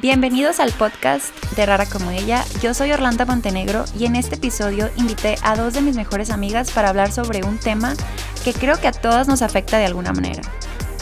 Bienvenidos 0.00 0.60
al 0.60 0.72
podcast 0.72 1.26
de 1.56 1.66
Rara 1.66 1.84
como 1.84 2.10
ella. 2.10 2.42
Yo 2.62 2.72
soy 2.72 2.90
Orlando 2.90 3.26
Montenegro 3.26 3.84
y 3.98 4.06
en 4.06 4.16
este 4.16 4.36
episodio 4.36 4.88
invité 4.96 5.36
a 5.42 5.56
dos 5.56 5.74
de 5.74 5.82
mis 5.82 5.94
mejores 5.94 6.30
amigas 6.30 6.70
para 6.70 6.88
hablar 6.88 7.12
sobre 7.12 7.44
un 7.44 7.58
tema 7.58 7.92
que 8.42 8.54
creo 8.54 8.80
que 8.80 8.88
a 8.88 8.92
todas 8.92 9.28
nos 9.28 9.42
afecta 9.42 9.76
de 9.76 9.84
alguna 9.84 10.14
manera. 10.14 10.40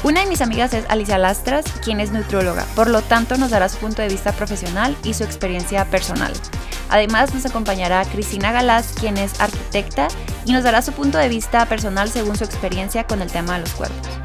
Una 0.02 0.22
de 0.22 0.26
mis 0.26 0.40
amigas 0.40 0.74
es 0.74 0.84
Alicia 0.88 1.16
Lastras, 1.16 1.64
quien 1.84 2.00
es 2.00 2.10
nutrióloga, 2.10 2.66
por 2.74 2.90
lo 2.90 3.00
tanto 3.00 3.36
nos 3.36 3.50
dará 3.50 3.68
su 3.68 3.78
punto 3.78 4.02
de 4.02 4.08
vista 4.08 4.32
profesional 4.32 4.96
y 5.04 5.14
su 5.14 5.22
experiencia 5.22 5.84
personal. 5.84 6.32
Además 6.88 7.32
nos 7.32 7.46
acompañará 7.46 8.04
Cristina 8.04 8.50
Galás, 8.50 8.94
quien 8.98 9.16
es 9.16 9.40
arquitecta 9.40 10.08
y 10.44 10.52
nos 10.52 10.64
dará 10.64 10.82
su 10.82 10.90
punto 10.90 11.18
de 11.18 11.28
vista 11.28 11.64
personal 11.66 12.10
según 12.10 12.36
su 12.36 12.42
experiencia 12.42 13.04
con 13.04 13.22
el 13.22 13.30
tema 13.30 13.54
de 13.54 13.60
los 13.60 13.70
cuerpos. 13.74 14.17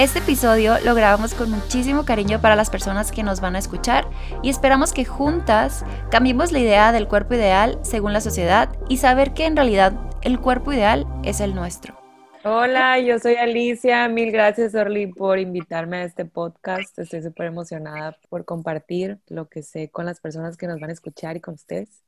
Este 0.00 0.20
episodio 0.20 0.78
lo 0.82 0.94
grabamos 0.94 1.34
con 1.34 1.50
muchísimo 1.50 2.06
cariño 2.06 2.40
para 2.40 2.56
las 2.56 2.70
personas 2.70 3.12
que 3.12 3.22
nos 3.22 3.42
van 3.42 3.54
a 3.54 3.58
escuchar 3.58 4.08
y 4.42 4.48
esperamos 4.48 4.94
que 4.94 5.04
juntas 5.04 5.84
cambiemos 6.10 6.52
la 6.52 6.58
idea 6.58 6.90
del 6.90 7.06
cuerpo 7.06 7.34
ideal 7.34 7.78
según 7.82 8.14
la 8.14 8.22
sociedad 8.22 8.70
y 8.88 8.96
saber 8.96 9.34
que 9.34 9.44
en 9.44 9.56
realidad 9.56 9.92
el 10.22 10.40
cuerpo 10.40 10.72
ideal 10.72 11.06
es 11.22 11.40
el 11.40 11.54
nuestro. 11.54 12.00
Hola, 12.44 12.98
yo 12.98 13.18
soy 13.18 13.34
Alicia. 13.34 14.08
Mil 14.08 14.32
gracias, 14.32 14.74
Orly, 14.74 15.08
por 15.08 15.38
invitarme 15.38 15.98
a 15.98 16.04
este 16.04 16.24
podcast. 16.24 16.98
Estoy 16.98 17.22
súper 17.22 17.48
emocionada 17.48 18.16
por 18.30 18.46
compartir 18.46 19.18
lo 19.28 19.50
que 19.50 19.62
sé 19.62 19.90
con 19.90 20.06
las 20.06 20.18
personas 20.18 20.56
que 20.56 20.66
nos 20.66 20.80
van 20.80 20.88
a 20.88 20.94
escuchar 20.94 21.36
y 21.36 21.40
con 21.40 21.52
ustedes. 21.52 22.02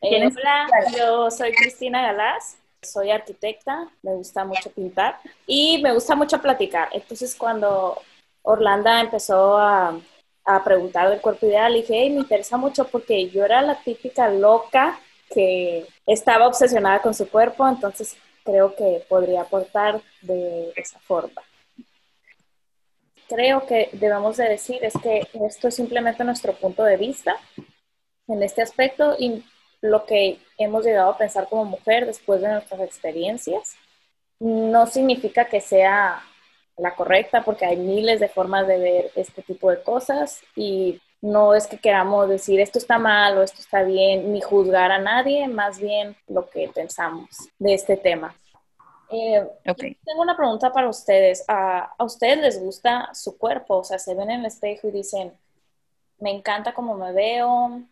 Eh, 0.00 0.26
hola, 0.26 0.68
yo 0.96 1.30
soy 1.30 1.52
Cristina 1.52 2.00
Galás 2.00 2.61
soy 2.82 3.10
arquitecta, 3.10 3.88
me 4.02 4.14
gusta 4.14 4.44
mucho 4.44 4.70
pintar 4.70 5.18
y 5.46 5.80
me 5.82 5.94
gusta 5.94 6.16
mucho 6.16 6.40
platicar. 6.40 6.88
Entonces 6.92 7.34
cuando 7.34 8.00
Orlando 8.42 8.90
empezó 8.90 9.58
a, 9.58 9.98
preguntar 10.64 11.08
del 11.08 11.20
cuerpo 11.20 11.46
ideal, 11.46 11.72
dije, 11.72 12.10
me 12.10 12.20
interesa 12.20 12.56
mucho 12.56 12.84
porque 12.88 13.30
yo 13.30 13.44
era 13.44 13.62
la 13.62 13.80
típica 13.80 14.28
loca 14.28 14.98
que 15.32 15.86
estaba 16.04 16.48
obsesionada 16.48 17.00
con 17.00 17.14
su 17.14 17.28
cuerpo, 17.28 17.66
entonces 17.66 18.16
creo 18.44 18.74
que 18.74 19.04
podría 19.08 19.42
aportar 19.42 20.02
de 20.20 20.72
esa 20.74 20.98
forma. 20.98 21.40
Creo 23.28 23.64
que 23.66 23.88
debemos 23.92 24.36
de 24.36 24.48
decir 24.48 24.84
es 24.84 24.94
que 25.00 25.28
esto 25.46 25.68
es 25.68 25.76
simplemente 25.76 26.24
nuestro 26.24 26.54
punto 26.54 26.82
de 26.82 26.96
vista 26.96 27.36
en 28.26 28.42
este 28.42 28.62
aspecto 28.62 29.14
y 29.16 29.44
lo 29.82 30.06
que 30.06 30.38
hemos 30.56 30.84
llegado 30.84 31.10
a 31.10 31.18
pensar 31.18 31.48
como 31.48 31.64
mujer 31.66 32.06
después 32.06 32.40
de 32.40 32.48
nuestras 32.48 32.80
experiencias. 32.80 33.74
No 34.38 34.86
significa 34.86 35.44
que 35.44 35.60
sea 35.60 36.22
la 36.78 36.94
correcta 36.94 37.42
porque 37.42 37.66
hay 37.66 37.76
miles 37.76 38.20
de 38.20 38.28
formas 38.28 38.66
de 38.66 38.78
ver 38.78 39.10
este 39.16 39.42
tipo 39.42 39.70
de 39.70 39.82
cosas 39.82 40.40
y 40.56 41.00
no 41.20 41.54
es 41.54 41.66
que 41.66 41.78
queramos 41.78 42.28
decir 42.28 42.60
esto 42.60 42.78
está 42.78 42.98
mal 42.98 43.36
o 43.36 43.42
esto 43.42 43.60
está 43.60 43.82
bien, 43.82 44.32
ni 44.32 44.40
juzgar 44.40 44.90
a 44.90 44.98
nadie, 44.98 45.46
más 45.48 45.78
bien 45.78 46.16
lo 46.28 46.48
que 46.48 46.68
pensamos 46.68 47.28
de 47.58 47.74
este 47.74 47.96
tema. 47.96 48.34
Eh, 49.10 49.46
tengo 49.64 50.22
una 50.22 50.36
pregunta 50.36 50.72
para 50.72 50.88
ustedes. 50.88 51.44
¿A, 51.46 51.92
¿A 51.98 52.04
ustedes 52.04 52.38
les 52.38 52.60
gusta 52.60 53.10
su 53.12 53.36
cuerpo? 53.36 53.78
O 53.78 53.84
sea, 53.84 53.98
se 53.98 54.14
ven 54.14 54.30
en 54.30 54.40
el 54.40 54.46
espejo 54.46 54.88
y 54.88 54.92
dicen, 54.92 55.32
me 56.18 56.30
encanta 56.30 56.72
cómo 56.72 56.96
me 56.96 57.12
veo, 57.12 57.82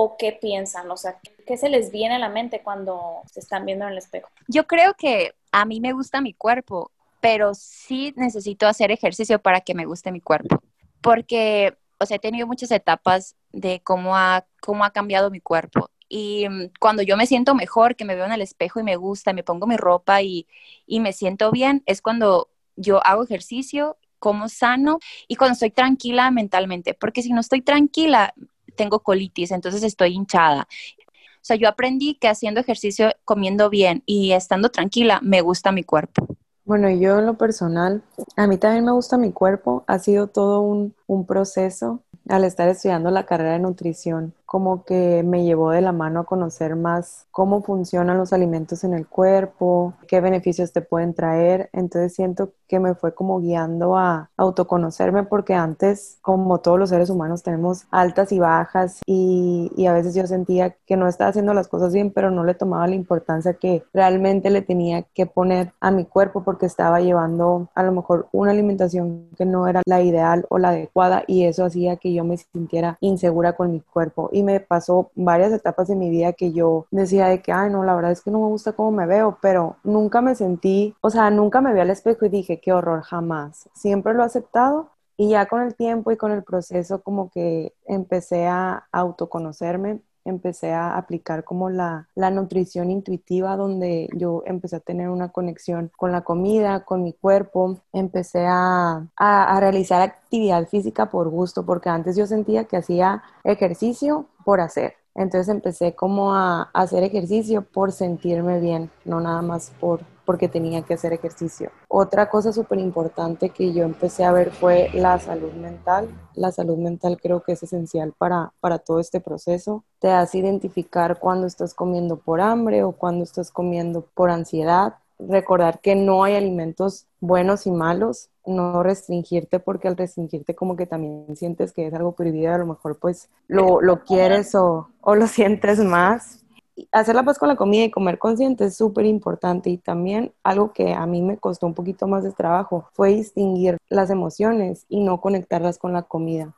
o 0.00 0.16
qué 0.16 0.30
piensan? 0.30 0.88
O 0.92 0.96
sea, 0.96 1.18
¿qué 1.44 1.56
se 1.56 1.68
les 1.68 1.90
viene 1.90 2.14
a 2.14 2.18
la 2.20 2.28
mente 2.28 2.62
cuando 2.62 3.22
se 3.32 3.40
están 3.40 3.66
viendo 3.66 3.84
en 3.84 3.90
el 3.92 3.98
espejo? 3.98 4.28
Yo 4.46 4.64
creo 4.68 4.94
que 4.94 5.34
a 5.50 5.64
mí 5.64 5.80
me 5.80 5.92
gusta 5.92 6.20
mi 6.20 6.34
cuerpo, 6.34 6.92
pero 7.20 7.52
sí 7.52 8.14
necesito 8.16 8.68
hacer 8.68 8.92
ejercicio 8.92 9.40
para 9.40 9.60
que 9.60 9.74
me 9.74 9.86
guste 9.86 10.12
mi 10.12 10.20
cuerpo, 10.20 10.62
porque, 11.00 11.76
o 11.98 12.06
sea, 12.06 12.18
he 12.18 12.20
tenido 12.20 12.46
muchas 12.46 12.70
etapas 12.70 13.34
de 13.50 13.80
cómo 13.80 14.16
ha, 14.16 14.46
cómo 14.60 14.84
ha 14.84 14.90
cambiado 14.90 15.32
mi 15.32 15.40
cuerpo. 15.40 15.90
Y 16.08 16.48
mm, 16.48 16.70
cuando 16.78 17.02
yo 17.02 17.16
me 17.16 17.26
siento 17.26 17.56
mejor, 17.56 17.96
que 17.96 18.04
me 18.04 18.14
veo 18.14 18.26
en 18.26 18.32
el 18.32 18.40
espejo 18.40 18.78
y 18.78 18.84
me 18.84 18.94
gusta, 18.94 19.32
me 19.32 19.42
pongo 19.42 19.66
mi 19.66 19.76
ropa 19.76 20.22
y, 20.22 20.46
y 20.86 21.00
me 21.00 21.12
siento 21.12 21.50
bien, 21.50 21.82
es 21.86 22.02
cuando 22.02 22.50
yo 22.76 23.04
hago 23.04 23.24
ejercicio 23.24 23.96
como 24.20 24.48
sano 24.48 25.00
y 25.26 25.34
cuando 25.34 25.54
estoy 25.54 25.70
tranquila 25.72 26.30
mentalmente, 26.30 26.94
porque 26.94 27.22
si 27.22 27.32
no 27.32 27.40
estoy 27.40 27.62
tranquila, 27.62 28.32
tengo 28.78 29.00
colitis, 29.00 29.50
entonces 29.50 29.82
estoy 29.82 30.14
hinchada. 30.14 30.62
O 30.62 31.44
sea, 31.48 31.56
yo 31.56 31.68
aprendí 31.68 32.14
que 32.14 32.28
haciendo 32.28 32.60
ejercicio, 32.60 33.12
comiendo 33.26 33.68
bien 33.68 34.02
y 34.06 34.32
estando 34.32 34.70
tranquila, 34.70 35.20
me 35.22 35.42
gusta 35.42 35.72
mi 35.72 35.84
cuerpo. 35.84 36.26
Bueno, 36.64 36.90
yo 36.90 37.18
en 37.18 37.26
lo 37.26 37.34
personal, 37.38 38.02
a 38.36 38.46
mí 38.46 38.58
también 38.58 38.84
me 38.84 38.92
gusta 38.92 39.18
mi 39.18 39.32
cuerpo. 39.32 39.84
Ha 39.86 39.98
sido 39.98 40.26
todo 40.28 40.60
un, 40.60 40.94
un 41.06 41.26
proceso 41.26 42.02
al 42.28 42.44
estar 42.44 42.68
estudiando 42.68 43.10
la 43.10 43.26
carrera 43.26 43.52
de 43.52 43.58
nutrición 43.58 44.34
como 44.48 44.82
que 44.84 45.22
me 45.24 45.44
llevó 45.44 45.72
de 45.72 45.82
la 45.82 45.92
mano 45.92 46.20
a 46.20 46.24
conocer 46.24 46.74
más 46.74 47.26
cómo 47.30 47.62
funcionan 47.62 48.16
los 48.16 48.32
alimentos 48.32 48.82
en 48.82 48.94
el 48.94 49.06
cuerpo, 49.06 49.92
qué 50.06 50.22
beneficios 50.22 50.72
te 50.72 50.80
pueden 50.80 51.12
traer. 51.12 51.68
Entonces 51.74 52.14
siento 52.14 52.54
que 52.66 52.80
me 52.80 52.94
fue 52.94 53.14
como 53.14 53.40
guiando 53.40 53.98
a 53.98 54.30
autoconocerme 54.38 55.24
porque 55.24 55.52
antes, 55.52 56.16
como 56.22 56.60
todos 56.60 56.78
los 56.78 56.88
seres 56.88 57.10
humanos, 57.10 57.42
tenemos 57.42 57.86
altas 57.90 58.32
y 58.32 58.38
bajas 58.38 59.00
y, 59.04 59.70
y 59.76 59.84
a 59.84 59.92
veces 59.92 60.14
yo 60.14 60.26
sentía 60.26 60.74
que 60.86 60.96
no 60.96 61.08
estaba 61.08 61.28
haciendo 61.28 61.52
las 61.52 61.68
cosas 61.68 61.92
bien, 61.92 62.10
pero 62.10 62.30
no 62.30 62.42
le 62.42 62.54
tomaba 62.54 62.86
la 62.86 62.94
importancia 62.94 63.52
que 63.52 63.84
realmente 63.92 64.48
le 64.48 64.62
tenía 64.62 65.02
que 65.02 65.26
poner 65.26 65.74
a 65.78 65.90
mi 65.90 66.06
cuerpo 66.06 66.42
porque 66.42 66.64
estaba 66.64 67.00
llevando 67.00 67.68
a 67.74 67.82
lo 67.82 67.92
mejor 67.92 68.28
una 68.32 68.52
alimentación 68.52 69.28
que 69.36 69.44
no 69.44 69.68
era 69.68 69.82
la 69.84 70.00
ideal 70.00 70.46
o 70.48 70.56
la 70.56 70.70
adecuada 70.70 71.24
y 71.26 71.44
eso 71.44 71.66
hacía 71.66 71.96
que 71.96 72.14
yo 72.14 72.24
me 72.24 72.38
sintiera 72.38 72.96
insegura 73.02 73.52
con 73.54 73.72
mi 73.72 73.80
cuerpo 73.80 74.30
me 74.42 74.60
pasó 74.60 75.10
varias 75.14 75.52
etapas 75.52 75.88
de 75.88 75.96
mi 75.96 76.10
vida 76.10 76.32
que 76.32 76.52
yo 76.52 76.86
decía 76.90 77.26
de 77.28 77.42
que, 77.42 77.52
ay, 77.52 77.70
no, 77.70 77.84
la 77.84 77.94
verdad 77.94 78.12
es 78.12 78.22
que 78.22 78.30
no 78.30 78.40
me 78.40 78.48
gusta 78.48 78.72
cómo 78.72 78.90
me 78.90 79.06
veo, 79.06 79.38
pero 79.40 79.76
nunca 79.84 80.20
me 80.20 80.34
sentí, 80.34 80.94
o 81.00 81.10
sea, 81.10 81.30
nunca 81.30 81.60
me 81.60 81.72
vi 81.72 81.80
al 81.80 81.90
espejo 81.90 82.26
y 82.26 82.28
dije, 82.28 82.60
qué 82.60 82.72
horror, 82.72 83.02
jamás. 83.02 83.68
Siempre 83.74 84.14
lo 84.14 84.22
he 84.22 84.26
aceptado 84.26 84.90
y 85.16 85.30
ya 85.30 85.46
con 85.46 85.62
el 85.62 85.74
tiempo 85.74 86.12
y 86.12 86.16
con 86.16 86.32
el 86.32 86.44
proceso 86.44 87.02
como 87.02 87.30
que 87.30 87.74
empecé 87.86 88.46
a 88.46 88.86
autoconocerme, 88.92 90.00
empecé 90.28 90.72
a 90.72 90.96
aplicar 90.96 91.44
como 91.44 91.70
la, 91.70 92.08
nutrición 92.14 92.90
intuitiva, 92.90 93.56
donde 93.56 94.08
yo 94.14 94.42
empecé 94.46 94.76
a 94.76 94.80
tener 94.80 95.08
una 95.08 95.30
conexión 95.30 95.90
con 95.96 96.12
la 96.12 96.22
comida, 96.22 96.84
con 96.84 97.02
mi 97.02 97.12
cuerpo, 97.12 97.78
empecé 97.92 98.46
a, 98.46 99.06
a 99.16 99.60
realizar 99.60 100.02
actividad 100.02 100.68
física 100.68 101.06
por 101.10 101.28
gusto, 101.28 101.64
porque 101.64 101.88
antes 101.88 102.16
yo 102.16 102.26
sentía 102.26 102.64
que 102.64 102.76
hacía 102.76 103.22
ejercicio 103.44 104.26
por 104.44 104.60
hacer. 104.60 104.94
Entonces 105.18 105.48
empecé 105.48 105.94
como 105.94 106.32
a, 106.32 106.70
hacer 106.72 107.02
ejercicio 107.02 107.62
por 107.62 107.90
sentirme 107.90 108.60
bien, 108.60 108.88
no 109.04 109.20
nada 109.20 109.42
más 109.42 109.72
por 109.80 110.00
porque 110.28 110.46
tenía 110.46 110.82
que 110.82 110.92
hacer 110.92 111.14
ejercicio. 111.14 111.70
Otra 111.88 112.28
cosa 112.28 112.52
súper 112.52 112.78
importante 112.80 113.48
que 113.48 113.72
yo 113.72 113.84
empecé 113.84 114.24
a 114.24 114.30
ver 114.30 114.50
fue 114.50 114.90
la 114.92 115.18
salud 115.18 115.52
mental. 115.54 116.06
La 116.34 116.52
salud 116.52 116.76
mental 116.76 117.16
creo 117.18 117.42
que 117.42 117.52
es 117.52 117.62
esencial 117.62 118.12
para, 118.12 118.52
para 118.60 118.78
todo 118.78 119.00
este 119.00 119.20
proceso. 119.20 119.84
Te 120.00 120.10
hace 120.10 120.36
identificar 120.36 121.18
cuando 121.18 121.46
estás 121.46 121.72
comiendo 121.72 122.18
por 122.18 122.42
hambre 122.42 122.84
o 122.84 122.92
cuando 122.92 123.24
estás 123.24 123.50
comiendo 123.50 124.02
por 124.02 124.28
ansiedad. 124.28 124.96
Recordar 125.18 125.80
que 125.80 125.94
no 125.94 126.24
hay 126.24 126.34
alimentos 126.34 127.06
buenos 127.20 127.66
y 127.66 127.70
malos, 127.70 128.28
no 128.44 128.82
restringirte 128.82 129.60
porque 129.60 129.88
al 129.88 129.96
restringirte 129.96 130.54
como 130.54 130.76
que 130.76 130.84
también 130.84 131.34
sientes 131.36 131.72
que 131.72 131.86
es 131.86 131.94
algo 131.94 132.12
prohibido, 132.12 132.52
a 132.52 132.58
lo 132.58 132.66
mejor 132.66 132.98
pues 132.98 133.30
lo, 133.46 133.80
lo 133.80 134.04
quieres 134.04 134.54
o, 134.54 134.90
o, 135.00 135.14
lo 135.14 135.26
sientes 135.26 135.78
más. 135.78 136.44
Hacer 136.92 137.14
la 137.14 137.24
paz 137.24 137.38
con 137.38 137.48
la 137.48 137.56
comida 137.56 137.84
y 137.84 137.90
comer 137.90 138.18
consciente 138.18 138.66
es 138.66 138.76
súper 138.76 139.06
importante 139.06 139.70
y 139.70 139.78
también 139.78 140.32
algo 140.42 140.72
que 140.72 140.92
a 140.94 141.06
mí 141.06 141.22
me 141.22 141.38
costó 141.38 141.66
un 141.66 141.74
poquito 141.74 142.06
más 142.06 142.22
de 142.24 142.32
trabajo 142.32 142.88
fue 142.92 143.14
distinguir 143.14 143.78
las 143.88 144.10
emociones 144.10 144.84
y 144.88 145.00
no 145.00 145.20
conectarlas 145.20 145.78
con 145.78 145.92
la 145.92 146.02
comida. 146.02 146.54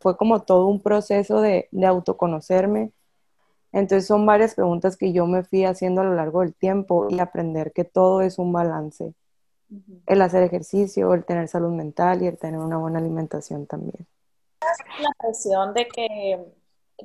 Fue 0.00 0.16
como 0.16 0.42
todo 0.42 0.66
un 0.66 0.80
proceso 0.80 1.40
de, 1.40 1.68
de 1.70 1.86
autoconocerme. 1.86 2.92
Entonces 3.72 4.06
son 4.06 4.26
varias 4.26 4.54
preguntas 4.54 4.96
que 4.96 5.12
yo 5.12 5.26
me 5.26 5.44
fui 5.44 5.64
haciendo 5.64 6.02
a 6.02 6.04
lo 6.04 6.14
largo 6.14 6.40
del 6.40 6.54
tiempo 6.54 7.06
y 7.08 7.20
aprender 7.20 7.72
que 7.72 7.84
todo 7.84 8.20
es 8.20 8.38
un 8.38 8.52
balance 8.52 9.14
el 10.06 10.22
hacer 10.22 10.42
ejercicio, 10.42 11.14
el 11.14 11.24
tener 11.24 11.48
salud 11.48 11.70
mental 11.70 12.22
y 12.22 12.26
el 12.26 12.38
tener 12.38 12.60
una 12.60 12.76
buena 12.76 12.98
alimentación 12.98 13.66
también. 13.66 14.06
La 15.00 15.10
presión 15.18 15.74
de 15.74 15.88
que 15.88 16.38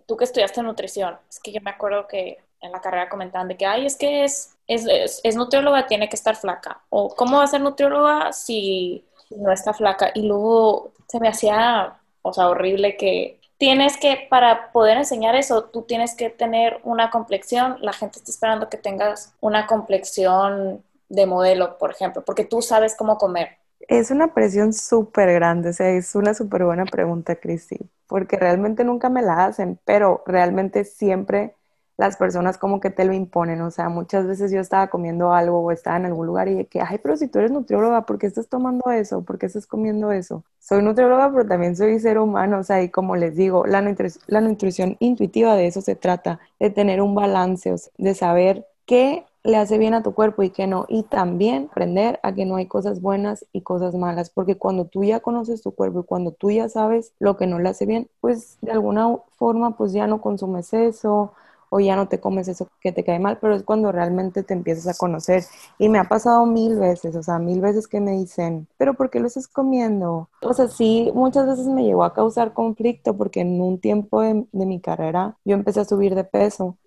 tú 0.05 0.17
que 0.17 0.25
estudiaste 0.25 0.61
nutrición, 0.61 1.17
es 1.29 1.39
que 1.39 1.51
yo 1.51 1.61
me 1.61 1.71
acuerdo 1.71 2.07
que 2.07 2.37
en 2.61 2.71
la 2.71 2.81
carrera 2.81 3.09
comentaban 3.09 3.47
de 3.47 3.57
que, 3.57 3.65
ay, 3.65 3.85
es 3.85 3.95
que 3.95 4.23
es, 4.23 4.55
es, 4.67 5.21
es, 5.23 5.35
nutrióloga, 5.35 5.87
tiene 5.87 6.09
que 6.09 6.15
estar 6.15 6.35
flaca. 6.35 6.81
O, 6.89 7.09
¿cómo 7.09 7.37
va 7.37 7.43
a 7.43 7.47
ser 7.47 7.61
nutrióloga 7.61 8.33
si 8.33 9.05
no 9.29 9.51
está 9.51 9.73
flaca? 9.73 10.11
Y 10.13 10.23
luego 10.23 10.91
se 11.07 11.19
me 11.19 11.29
hacía, 11.29 11.97
o 12.21 12.33
sea, 12.33 12.49
horrible 12.49 12.97
que 12.97 13.39
tienes 13.57 13.97
que, 13.97 14.27
para 14.29 14.71
poder 14.71 14.97
enseñar 14.97 15.35
eso, 15.35 15.65
tú 15.65 15.83
tienes 15.83 16.15
que 16.15 16.29
tener 16.29 16.79
una 16.83 17.09
complexión. 17.09 17.77
La 17.81 17.93
gente 17.93 18.19
está 18.19 18.31
esperando 18.31 18.69
que 18.69 18.77
tengas 18.77 19.33
una 19.39 19.67
complexión 19.67 20.83
de 21.09 21.25
modelo, 21.25 21.77
por 21.77 21.91
ejemplo, 21.91 22.23
porque 22.25 22.43
tú 22.43 22.61
sabes 22.61 22.95
cómo 22.95 23.17
comer. 23.17 23.57
Es 23.87 24.11
una 24.11 24.33
presión 24.33 24.73
súper 24.73 25.31
grande, 25.33 25.69
o 25.69 25.73
sea, 25.73 25.89
es 25.89 26.13
una 26.15 26.33
súper 26.33 26.65
buena 26.65 26.83
pregunta, 26.85 27.35
Cristi, 27.35 27.77
porque 28.07 28.35
realmente 28.35 28.83
nunca 28.83 29.07
me 29.09 29.21
la 29.21 29.45
hacen, 29.45 29.79
pero 29.85 30.23
realmente 30.25 30.83
siempre 30.83 31.55
las 31.97 32.15
personas 32.17 32.57
como 32.57 32.79
que 32.79 32.89
te 32.91 33.05
lo 33.05 33.13
imponen, 33.13 33.61
o 33.61 33.71
sea, 33.71 33.89
muchas 33.89 34.27
veces 34.27 34.51
yo 34.51 34.59
estaba 34.59 34.87
comiendo 34.87 35.33
algo 35.33 35.59
o 35.61 35.71
estaba 35.71 35.97
en 35.97 36.05
algún 36.05 36.27
lugar 36.27 36.47
y 36.47 36.65
que, 36.65 36.81
ay, 36.81 36.99
pero 37.01 37.17
si 37.17 37.27
tú 37.27 37.39
eres 37.39 37.51
nutrióloga, 37.51 38.05
¿por 38.05 38.19
qué 38.19 38.27
estás 38.27 38.47
tomando 38.49 38.91
eso? 38.91 39.23
¿Por 39.23 39.37
qué 39.39 39.47
estás 39.47 39.65
comiendo 39.67 40.11
eso? 40.11 40.43
Soy 40.59 40.83
nutrióloga, 40.83 41.31
pero 41.31 41.47
también 41.47 41.75
soy 41.75 41.99
ser 41.99 42.19
humano, 42.19 42.59
o 42.59 42.63
sea, 42.63 42.83
y 42.83 42.89
como 42.89 43.15
les 43.15 43.35
digo, 43.35 43.65
la, 43.65 43.81
la 44.27 44.41
nutrición 44.41 44.95
intuitiva 44.99 45.55
de 45.55 45.67
eso 45.67 45.81
se 45.81 45.95
trata, 45.95 46.39
de 46.59 46.69
tener 46.69 47.01
un 47.01 47.15
balance, 47.15 47.73
de 47.97 48.13
saber 48.13 48.65
qué 48.85 49.25
le 49.43 49.57
hace 49.57 49.77
bien 49.77 49.93
a 49.93 50.03
tu 50.03 50.13
cuerpo 50.13 50.43
y 50.43 50.49
qué 50.49 50.67
no, 50.67 50.85
y 50.89 51.03
también 51.03 51.67
aprender 51.71 52.19
a 52.21 52.33
que 52.33 52.45
no 52.45 52.57
hay 52.57 52.65
cosas 52.67 53.01
buenas 53.01 53.45
y 53.53 53.61
cosas 53.61 53.95
malas, 53.95 54.29
porque 54.29 54.55
cuando 54.57 54.85
tú 54.85 55.03
ya 55.03 55.21
conoces 55.21 55.61
tu 55.61 55.71
cuerpo 55.71 56.01
y 56.01 56.03
cuando 56.03 56.31
tú 56.31 56.51
ya 56.51 56.67
sabes 56.69 57.13
lo 57.19 57.37
que 57.37 57.47
no 57.47 57.59
le 57.59 57.69
hace 57.69 57.85
bien, 57.85 58.09
pues 58.19 58.57
de 58.61 58.71
alguna 58.71 59.17
forma 59.37 59.77
pues 59.77 59.93
ya 59.93 60.05
no 60.07 60.21
consumes 60.21 60.73
eso, 60.73 61.33
o 61.69 61.79
ya 61.79 61.95
no 61.95 62.07
te 62.07 62.19
comes 62.19 62.47
eso 62.47 62.67
que 62.81 62.91
te 62.91 63.03
cae 63.03 63.19
mal, 63.19 63.37
pero 63.39 63.55
es 63.55 63.63
cuando 63.63 63.91
realmente 63.91 64.43
te 64.43 64.53
empiezas 64.53 64.87
a 64.87 64.97
conocer. 64.97 65.43
Y 65.77 65.89
me 65.89 65.99
ha 65.99 66.05
pasado 66.05 66.45
mil 66.45 66.77
veces, 66.79 67.15
o 67.15 67.23
sea, 67.23 67.39
mil 67.39 67.61
veces 67.61 67.87
que 67.87 67.99
me 68.01 68.11
dicen, 68.11 68.67
pero 68.77 68.93
¿por 68.95 69.09
qué 69.09 69.19
lo 69.19 69.27
estás 69.27 69.47
comiendo? 69.47 70.29
O 70.41 70.53
sea, 70.53 70.67
sí, 70.67 71.11
muchas 71.13 71.47
veces 71.47 71.67
me 71.67 71.83
llegó 71.83 72.03
a 72.03 72.13
causar 72.13 72.53
conflicto 72.53 73.15
porque 73.17 73.41
en 73.41 73.61
un 73.61 73.79
tiempo 73.79 74.21
de, 74.21 74.45
de 74.51 74.65
mi 74.65 74.79
carrera 74.81 75.37
yo 75.45 75.55
empecé 75.55 75.81
a 75.81 75.85
subir 75.85 76.15
de 76.15 76.23
peso 76.23 76.77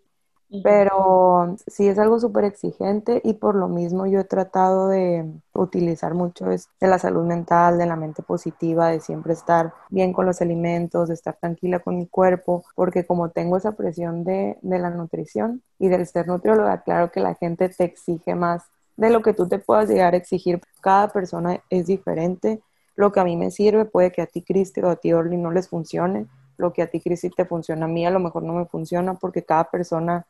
pero 0.62 1.56
sí 1.66 1.88
es 1.88 1.98
algo 1.98 2.18
súper 2.18 2.44
exigente 2.44 3.20
y 3.24 3.34
por 3.34 3.54
lo 3.54 3.68
mismo 3.68 4.06
yo 4.06 4.20
he 4.20 4.24
tratado 4.24 4.88
de 4.88 5.24
utilizar 5.54 6.14
mucho 6.14 6.46
de 6.46 6.58
la 6.80 6.98
salud 6.98 7.24
mental, 7.24 7.78
de 7.78 7.86
la 7.86 7.96
mente 7.96 8.22
positiva, 8.22 8.88
de 8.88 9.00
siempre 9.00 9.32
estar 9.32 9.72
bien 9.90 10.12
con 10.12 10.26
los 10.26 10.40
alimentos, 10.40 11.08
de 11.08 11.14
estar 11.14 11.36
tranquila 11.36 11.78
con 11.78 11.96
mi 11.96 12.06
cuerpo, 12.06 12.64
porque 12.74 13.06
como 13.06 13.30
tengo 13.30 13.56
esa 13.56 13.72
presión 13.72 14.24
de, 14.24 14.58
de 14.62 14.78
la 14.78 14.90
nutrición 14.90 15.62
y 15.78 15.88
del 15.88 16.06
ser 16.06 16.26
nutrióloga, 16.26 16.82
claro 16.82 17.10
que 17.12 17.20
la 17.20 17.34
gente 17.34 17.68
te 17.68 17.84
exige 17.84 18.34
más 18.34 18.64
de 18.96 19.10
lo 19.10 19.22
que 19.22 19.32
tú 19.34 19.48
te 19.48 19.58
puedas 19.58 19.88
llegar 19.88 20.14
a 20.14 20.18
exigir. 20.18 20.60
Cada 20.80 21.08
persona 21.08 21.62
es 21.70 21.86
diferente. 21.86 22.60
Lo 22.96 23.12
que 23.12 23.20
a 23.20 23.24
mí 23.24 23.36
me 23.36 23.50
sirve 23.50 23.86
puede 23.86 24.12
que 24.12 24.20
a 24.22 24.26
ti, 24.26 24.42
Cristi, 24.42 24.80
o 24.82 24.90
a 24.90 24.96
ti, 24.96 25.12
Orly, 25.12 25.36
no 25.38 25.50
les 25.50 25.68
funcione. 25.68 26.26
Lo 26.58 26.72
que 26.72 26.82
a 26.82 26.86
ti, 26.90 27.00
Cristi, 27.00 27.30
te 27.30 27.46
funciona 27.46 27.86
a 27.86 27.88
mí, 27.88 28.04
a 28.04 28.10
lo 28.10 28.20
mejor 28.20 28.42
no 28.42 28.52
me 28.52 28.66
funciona 28.66 29.14
porque 29.14 29.42
cada 29.44 29.70
persona 29.70 30.26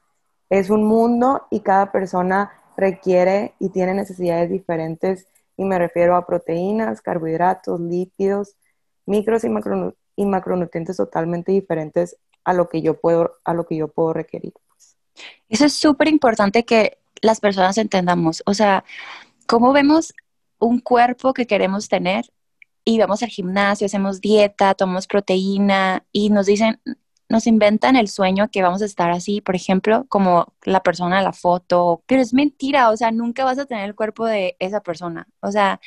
es 0.50 0.69
un 0.69 0.85
mundo 0.85 1.47
y 1.50 1.61
cada 1.61 1.93
persona 1.93 2.52
requiere 2.76 3.55
y 3.58 3.70
tiene 3.70 3.94
necesidades 3.94 4.50
diferentes 4.50 5.26
y 5.56 5.64
me 5.64 5.79
refiero 5.79 6.17
a 6.17 6.26
proteínas, 6.26 7.00
carbohidratos, 7.00 7.81
lípidos, 7.81 8.56
micros 9.06 9.44
y, 9.44 10.25
macronutrientes 10.25 10.97
totalmente 10.97 11.52
diferentes 11.52 12.17
a 12.44 12.52
lo 12.52 12.69
que 12.69 12.82
yo 12.82 12.99
puedo, 13.00 13.32
a 13.44 13.55
lo 13.55 13.67
que 13.67 13.76
yo 13.76 13.88
puedo 13.88 14.12
requerir. 14.12 14.55
Eso 15.49 15.67
es 15.67 15.75
súper 15.75 16.08
importante 16.08 16.64
que 16.64 16.99
las 17.20 17.41
personas 17.41 17.79
entendamos. 17.79 18.43
O 18.47 18.55
sea, 18.55 18.85
cómo 19.47 19.73
vemos 19.73 20.14
un 20.58 20.81
cuerpo 20.81 21.35
que 21.35 21.47
queremos 21.47 21.88
tener 21.88 22.25
y 22.85 22.99
vamos 22.99 23.23
al 23.23 23.29
gimnasio, 23.29 23.87
hacemos 23.87 24.20
dieta, 24.20 24.75
tomamos 24.75 25.06
proteína 25.06 26.05
y 26.12 26.31
nos 26.31 26.47
dicen, 26.47 26.81
nos 27.31 27.47
inventan 27.47 27.97
el 27.97 28.09
sueño 28.09 28.50
que 28.50 28.62
vamos 28.62 28.82
a 28.82 28.85
estar 28.85 29.11
así, 29.11 29.41
por 29.41 29.55
ejemplo, 29.55 30.05
como 30.09 30.53
la 30.65 30.82
persona 30.82 31.19
de 31.19 31.25
la 31.25 31.32
foto, 31.32 32.03
pero 32.06 32.21
es 32.21 32.35
mentira, 32.35 32.91
o 32.91 32.97
sea, 32.97 33.12
nunca 33.12 33.44
vas 33.44 33.59
a 33.59 33.67
tener 33.67 33.85
el 33.85 33.94
cuerpo 33.94 34.27
de 34.27 34.56
esa 34.59 34.81
persona. 34.82 35.29
O 35.41 35.53
sea, 35.53 35.81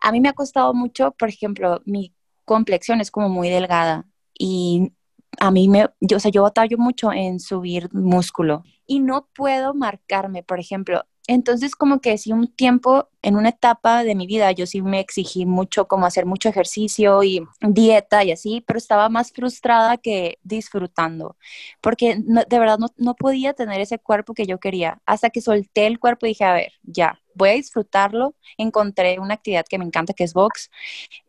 a 0.00 0.12
mí 0.12 0.20
me 0.20 0.28
ha 0.28 0.34
costado 0.34 0.74
mucho, 0.74 1.12
por 1.12 1.30
ejemplo, 1.30 1.80
mi 1.86 2.14
complexión 2.44 3.00
es 3.00 3.10
como 3.10 3.30
muy 3.30 3.48
delgada 3.48 4.06
y 4.38 4.92
a 5.38 5.50
mí 5.50 5.68
me, 5.68 5.88
yo, 6.00 6.18
o 6.18 6.20
sea, 6.20 6.30
yo 6.30 6.42
batallo 6.42 6.76
mucho 6.78 7.12
en 7.12 7.40
subir 7.40 7.88
músculo 7.92 8.62
y 8.86 9.00
no 9.00 9.28
puedo 9.34 9.72
marcarme, 9.74 10.42
por 10.42 10.60
ejemplo, 10.60 11.04
entonces, 11.30 11.76
como 11.76 12.00
que 12.00 12.18
sí, 12.18 12.32
un 12.32 12.48
tiempo, 12.48 13.08
en 13.22 13.36
una 13.36 13.50
etapa 13.50 14.02
de 14.02 14.16
mi 14.16 14.26
vida, 14.26 14.50
yo 14.50 14.66
sí 14.66 14.82
me 14.82 14.98
exigí 14.98 15.46
mucho, 15.46 15.86
como 15.86 16.04
hacer 16.04 16.26
mucho 16.26 16.48
ejercicio 16.48 17.22
y 17.22 17.46
dieta 17.60 18.24
y 18.24 18.32
así, 18.32 18.64
pero 18.66 18.78
estaba 18.78 19.08
más 19.08 19.30
frustrada 19.30 19.96
que 19.96 20.40
disfrutando, 20.42 21.36
porque 21.80 22.16
de 22.18 22.58
verdad 22.58 22.80
no, 22.96 23.14
podía 23.14 23.52
tener 23.52 23.80
ese 23.80 24.00
cuerpo 24.00 24.34
que 24.34 24.44
yo 24.44 24.58
quería. 24.58 25.00
Hasta 25.06 25.30
que 25.30 25.40
solté 25.40 25.86
el 25.86 26.00
cuerpo 26.00 26.26
y 26.26 26.30
dije, 26.30 26.42
a 26.44 26.52
ver, 26.52 26.72
ya, 26.82 27.20
voy 27.34 27.50
a 27.50 27.52
disfrutarlo. 27.52 28.34
Encontré 28.58 29.20
una 29.20 29.34
actividad 29.34 29.66
que 29.68 29.78
me 29.78 29.84
encanta, 29.84 30.14
que 30.14 30.24
es 30.24 30.34
box, 30.34 30.68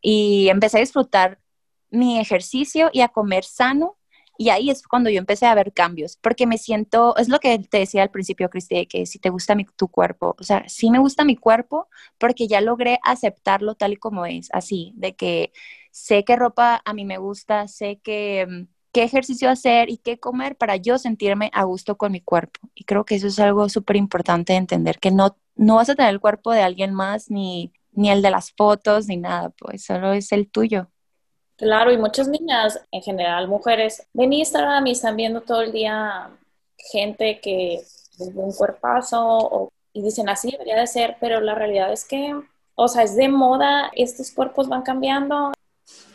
y 0.01 0.49
empecé 0.49 0.77
a 0.77 0.81
disfrutar 0.81 1.39
mi 1.91 2.19
ejercicio 2.19 2.89
y 2.91 3.01
a 3.01 3.09
comer 3.09 3.43
sano 3.43 3.97
y 4.37 4.49
ahí 4.49 4.69
es 4.69 4.87
cuando 4.87 5.09
yo 5.09 5.19
empecé 5.19 5.45
a 5.45 5.55
ver 5.55 5.73
cambios, 5.73 6.17
porque 6.17 6.47
me 6.47 6.57
siento, 6.57 7.15
es 7.17 7.29
lo 7.29 7.39
que 7.39 7.59
te 7.59 7.79
decía 7.79 8.03
al 8.03 8.11
principio, 8.11 8.49
Cristi, 8.49 8.87
que 8.87 9.05
si 9.05 9.19
te 9.19 9.29
gusta 9.29 9.55
mi, 9.55 9.65
tu 9.65 9.87
cuerpo, 9.87 10.35
o 10.39 10.43
sea, 10.43 10.67
sí 10.67 10.89
me 10.89 10.99
gusta 10.99 11.23
mi 11.23 11.35
cuerpo 11.35 11.87
porque 12.17 12.47
ya 12.47 12.61
logré 12.61 12.99
aceptarlo 13.03 13.75
tal 13.75 13.93
y 13.93 13.97
como 13.97 14.25
es, 14.25 14.49
así, 14.53 14.93
de 14.95 15.15
que 15.15 15.51
sé 15.91 16.23
qué 16.23 16.35
ropa 16.35 16.81
a 16.85 16.93
mí 16.93 17.05
me 17.05 17.17
gusta, 17.17 17.67
sé 17.67 17.99
que, 18.03 18.47
mm, 18.49 18.67
qué 18.91 19.03
ejercicio 19.03 19.49
hacer 19.49 19.89
y 19.89 19.97
qué 19.97 20.19
comer 20.19 20.57
para 20.57 20.75
yo 20.75 20.97
sentirme 20.97 21.49
a 21.53 21.63
gusto 21.63 21.97
con 21.97 22.11
mi 22.11 22.21
cuerpo. 22.21 22.59
Y 22.75 22.83
creo 22.85 23.05
que 23.05 23.15
eso 23.15 23.27
es 23.27 23.39
algo 23.39 23.69
súper 23.69 23.95
importante 23.95 24.53
de 24.53 24.59
entender, 24.59 24.99
que 24.99 25.11
no, 25.11 25.37
no 25.55 25.75
vas 25.75 25.89
a 25.89 25.95
tener 25.95 26.11
el 26.11 26.19
cuerpo 26.19 26.51
de 26.51 26.61
alguien 26.61 26.93
más, 26.93 27.29
ni, 27.31 27.73
ni 27.93 28.09
el 28.11 28.21
de 28.21 28.31
las 28.31 28.51
fotos, 28.51 29.07
ni 29.07 29.17
nada, 29.17 29.49
pues 29.51 29.83
solo 29.83 30.13
es 30.13 30.31
el 30.31 30.49
tuyo. 30.49 30.89
Claro, 31.61 31.91
y 31.91 31.97
muchas 31.97 32.27
niñas, 32.27 32.81
en 32.91 33.03
general 33.03 33.47
mujeres, 33.47 34.07
ven 34.13 34.33
Instagram 34.33 34.87
y 34.87 34.93
están 34.93 35.15
viendo 35.15 35.41
todo 35.41 35.61
el 35.61 35.71
día 35.71 36.31
gente 36.75 37.39
que 37.39 37.75
es 37.75 38.09
un 38.17 38.51
cuerpazo 38.51 39.71
y 39.93 40.01
dicen 40.01 40.27
así 40.27 40.49
debería 40.49 40.77
de 40.77 40.87
ser, 40.87 41.17
pero 41.21 41.39
la 41.39 41.53
realidad 41.53 41.91
es 41.93 42.03
que, 42.03 42.35
o 42.73 42.87
sea, 42.87 43.03
es 43.03 43.15
de 43.15 43.29
moda, 43.29 43.91
estos 43.95 44.31
cuerpos 44.31 44.69
van 44.69 44.81
cambiando. 44.81 45.51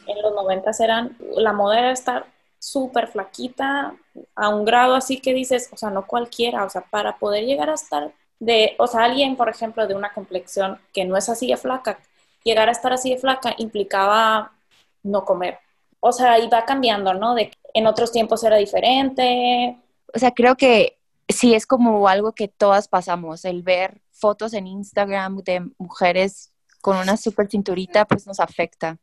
En 0.09 0.21
los 0.21 0.35
90 0.35 0.73
eran, 0.81 1.17
la 1.37 1.53
moda 1.53 1.79
era 1.79 1.93
estar 1.93 2.27
súper 2.59 3.07
flaquita, 3.07 3.95
a 4.35 4.49
un 4.49 4.65
grado 4.65 4.97
así 4.97 5.21
que 5.21 5.33
dices, 5.33 5.69
o 5.73 5.77
sea, 5.77 5.91
no 5.91 6.09
cualquiera, 6.09 6.65
o 6.65 6.71
sea, 6.71 6.81
para 6.91 7.19
poder 7.19 7.45
llegar 7.45 7.71
a 7.71 7.75
estar 7.75 8.13
de, 8.41 8.75
o 8.81 8.88
sea, 8.88 9.05
alguien, 9.05 9.37
por 9.37 9.49
ejemplo, 9.49 9.87
de 9.87 9.95
una 9.95 10.12
complexión 10.12 10.81
que 10.93 11.05
no 11.05 11.17
es 11.17 11.29
así 11.29 11.47
de 11.47 11.57
flaca, 11.57 12.00
llegar 12.43 12.69
a 12.69 12.73
estar 12.73 12.93
así 12.93 13.11
de 13.11 13.19
flaca 13.19 13.55
implicaba 13.59 14.56
no 15.07 15.25
comer. 15.25 15.59
O 16.01 16.13
sea, 16.13 16.39
y 16.39 16.49
va 16.49 16.65
cambiando, 16.65 17.15
¿no? 17.15 17.35
De 17.35 17.51
en 17.75 17.87
otros 17.87 18.13
tiempos 18.13 18.45
era 18.45 18.57
diferente. 18.57 19.79
O 20.15 20.19
sea, 20.19 20.33
creo 20.33 20.57
que 20.57 20.99
sí 21.29 21.55
es 21.55 21.67
como 21.67 22.09
algo 22.09 22.33
que 22.33 22.49
todas 22.49 22.89
pasamos, 22.89 23.45
el 23.45 23.63
ver 23.63 24.01
fotos 24.13 24.55
en 24.55 24.67
Instagram 24.67 25.39
de 25.39 25.69
mujeres 25.79 26.53
con 26.81 26.97
una 26.97 27.17
super 27.17 27.49
cinturita, 27.49 28.05
pues 28.05 28.27
nos 28.27 28.41
afecta. 28.41 28.99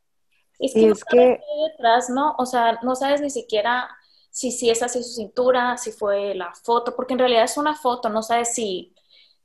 Es 0.59 0.73
que, 0.73 0.89
es 0.89 1.03
que... 1.03 1.41
detrás, 1.71 2.09
¿no? 2.09 2.35
O 2.37 2.45
sea, 2.45 2.79
no 2.81 2.95
sabes 2.95 3.21
ni 3.21 3.29
siquiera 3.29 3.89
si, 4.29 4.51
si 4.51 4.69
es 4.69 4.81
así 4.81 5.03
su 5.03 5.13
cintura, 5.13 5.77
si 5.77 5.91
fue 5.91 6.33
la 6.33 6.53
foto, 6.53 6.95
porque 6.95 7.13
en 7.13 7.19
realidad 7.19 7.43
es 7.43 7.57
una 7.57 7.75
foto, 7.75 8.09
no 8.09 8.23
sabes 8.23 8.53
si, 8.55 8.95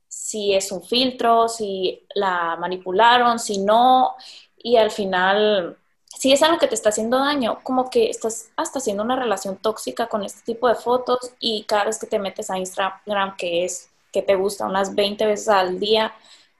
si 0.07 0.53
es 0.55 0.71
un 0.71 0.81
filtro, 0.81 1.47
si 1.47 2.07
la 2.15 2.55
manipularon, 2.59 3.37
si 3.37 3.59
no, 3.59 4.15
y 4.57 4.77
al 4.77 4.89
final 4.89 5.77
si 6.17 6.33
es 6.33 6.43
algo 6.43 6.57
que 6.57 6.67
te 6.67 6.75
está 6.75 6.89
haciendo 6.89 7.19
daño, 7.19 7.59
como 7.63 7.89
que 7.89 8.09
estás 8.09 8.49
hasta 8.55 8.79
haciendo 8.79 9.03
una 9.03 9.15
relación 9.15 9.57
tóxica 9.57 10.07
con 10.07 10.23
este 10.23 10.41
tipo 10.41 10.67
de 10.67 10.75
fotos 10.75 11.31
y 11.39 11.63
cada 11.63 11.85
vez 11.85 11.99
que 11.99 12.07
te 12.07 12.19
metes 12.19 12.49
a 12.49 12.57
Instagram, 12.57 13.37
que 13.37 13.63
es 13.63 13.89
que 14.11 14.21
te 14.21 14.35
gusta 14.35 14.65
unas 14.65 14.95
20 14.95 15.25
veces 15.25 15.47
al 15.49 15.79
día, 15.79 16.13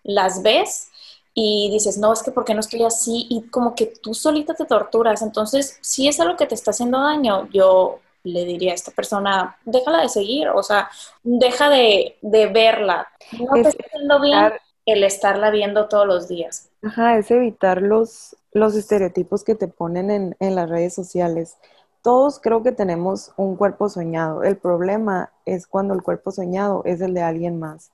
las 0.04 0.44
ves 0.44 0.90
y 1.34 1.70
dices, 1.72 1.98
no, 1.98 2.14
es 2.14 2.24
que 2.24 2.32
¿por 2.32 2.46
qué 2.46 2.54
no 2.54 2.60
estoy 2.60 2.84
así? 2.84 3.26
Y 3.30 3.44
como 3.50 3.76
que 3.76 3.88
tú 3.88 4.14
solita 4.14 4.54
te 4.54 4.66
torturas. 4.66 5.22
Entonces, 5.22 5.78
si 5.82 6.08
es 6.08 6.20
algo 6.20 6.36
que 6.38 6.46
te 6.46 6.56
está 6.56 6.72
haciendo 6.72 7.00
daño, 7.00 7.48
yo 7.52 8.00
le 8.24 8.46
diría 8.46 8.72
a 8.72 8.76
esta 8.76 8.92
persona, 8.92 9.58
déjala 9.66 10.02
de 10.02 10.10
seguir, 10.10 10.50
o 10.50 10.62
sea, 10.62 10.90
deja 11.24 11.70
de, 11.70 12.18
verla. 12.22 13.08
No 13.40 13.54
te 13.54 13.70
está 13.70 13.84
haciendo 13.88 14.20
bien 14.20 14.52
el 14.90 15.04
estarla 15.04 15.50
viendo 15.50 15.88
todos 15.88 16.08
los 16.08 16.28
días. 16.28 16.70
Ajá, 16.82 17.18
es 17.18 17.30
evitar 17.32 17.82
los, 17.82 18.36
los 18.54 18.76
estereotipos 18.76 19.44
que 19.44 19.56
te 19.56 19.68
ponen 19.68 20.12
en, 20.12 20.36
en 20.40 20.56
las 20.56 20.70
redes 20.70 20.94
sociales. 20.94 21.58
Todos 22.02 22.40
creo 22.40 22.64
que 22.64 22.72
tenemos 22.72 23.34
un 23.36 23.56
cuerpo 23.56 23.90
soñado. 23.90 24.44
El 24.44 24.58
problema 24.58 25.32
es 25.46 25.68
cuando 25.68 25.94
el 25.94 26.02
cuerpo 26.02 26.32
soñado 26.32 26.82
es 26.86 27.02
el 27.02 27.14
de 27.14 27.22
alguien 27.22 27.60
más. 27.60 27.92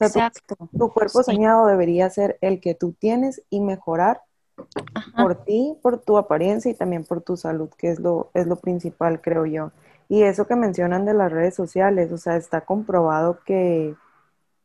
Exacto. 0.00 0.56
tu, 0.76 0.90
cuerpo 0.90 1.22
soñado 1.22 1.66
debería 1.66 2.08
ser 2.10 2.38
el 2.40 2.60
que 2.60 2.74
tú 2.74 2.94
tienes 2.98 3.42
y 3.50 3.60
mejorar 3.60 4.22
por 5.16 5.44
ti, 5.44 5.76
por 5.82 5.98
tu 5.98 6.16
apariencia 6.16 6.70
y 6.70 6.74
también 6.74 7.04
por 7.04 7.20
tu 7.22 7.36
salud, 7.36 7.68
que 7.76 7.90
es 7.90 7.98
lo, 7.98 8.30
es 8.34 8.46
lo 8.46 8.56
principal, 8.56 9.20
creo 9.20 9.46
yo. 9.46 9.72
Y 10.08 10.22
eso 10.22 10.46
que 10.46 10.56
mencionan 10.56 11.04
de 11.04 11.14
las 11.14 11.32
redes 11.32 11.54
sociales, 11.54 12.12
o 12.12 12.18
sea, 12.18 12.36
está 12.36 12.62
comprobado 12.62 13.40
que, 13.44 13.94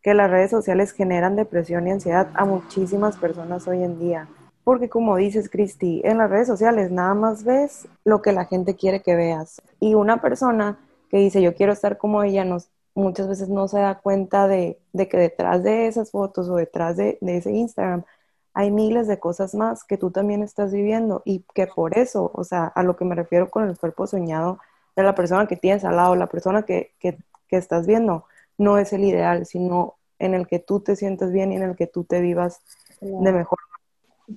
que 0.01 0.13
las 0.13 0.29
redes 0.29 0.51
sociales 0.51 0.91
generan 0.91 1.35
depresión 1.35 1.87
y 1.87 1.91
ansiedad 1.91 2.29
a 2.33 2.45
muchísimas 2.45 3.17
personas 3.17 3.67
hoy 3.67 3.83
en 3.83 3.99
día. 3.99 4.27
porque 4.63 4.89
como 4.89 5.15
dices, 5.15 5.49
Cristi, 5.49 6.01
en 6.03 6.17
las 6.17 6.29
redes 6.29 6.47
sociales 6.47 6.91
nada 6.91 7.13
más 7.13 7.45
ves 7.45 7.87
lo 8.03 8.21
que 8.21 8.33
la 8.33 8.45
gente 8.45 8.75
quiere 8.75 9.01
que 9.01 9.15
veas. 9.15 9.61
Y 9.79 9.93
una 9.93 10.21
persona 10.21 10.77
que 11.09 11.17
dice 11.17 11.41
yo 11.41 11.55
quiero 11.55 11.71
estar 11.71 11.97
como 11.97 12.21
ella, 12.23 12.43
nos, 12.43 12.69
muchas 12.97 13.27
veces 13.29 13.49
no 13.49 13.67
se 13.67 13.79
da 13.79 13.99
cuenta 13.99 14.47
de, 14.47 14.79
que 14.93 15.17
detrás 15.17 15.63
de 15.63 15.87
esas 15.87 16.11
fotos 16.11 16.49
o 16.49 16.55
detrás 16.55 16.97
de, 16.97 17.17
ese 17.21 17.51
Instagram 17.51 18.03
hay 18.53 18.71
miles 18.71 19.07
de 19.07 19.19
cosas 19.19 19.53
más 19.55 19.83
que 19.83 19.97
tú 19.97 20.11
también 20.11 20.43
estás 20.43 20.73
viviendo 20.73 21.21
y 21.23 21.45
que 21.53 21.67
por 21.67 21.97
eso, 21.97 22.31
o 22.33 22.43
sea, 22.43 22.65
a 22.65 22.83
lo 22.83 22.97
que 22.97 23.05
me 23.05 23.15
refiero 23.15 23.49
con 23.49 23.69
el 23.69 23.77
cuerpo 23.77 24.07
soñado 24.07 24.59
de 24.95 25.03
la 25.03 25.15
persona 25.15 25.47
que 25.47 25.55
tienes 25.55 25.85
al 25.85 25.95
lado, 25.95 26.15
la 26.15 26.27
persona 26.27 26.63
que, 26.63 26.93
que 26.99 27.17
estás 27.51 27.85
viendo, 27.85 28.25
no 28.57 28.77
es 28.77 28.93
el 28.93 29.03
ideal, 29.03 29.45
sino 29.45 29.95
en 30.19 30.33
el 30.33 30.47
que 30.47 30.59
tú 30.59 30.79
te 30.79 30.95
sientes 30.95 31.31
bien 31.31 31.51
y 31.51 31.55
en 31.55 31.63
el 31.63 31.75
que 31.75 31.87
tú 31.87 32.03
te 32.03 32.21
vivas 32.21 32.61
de 33.01 33.31
mejor 33.31 33.59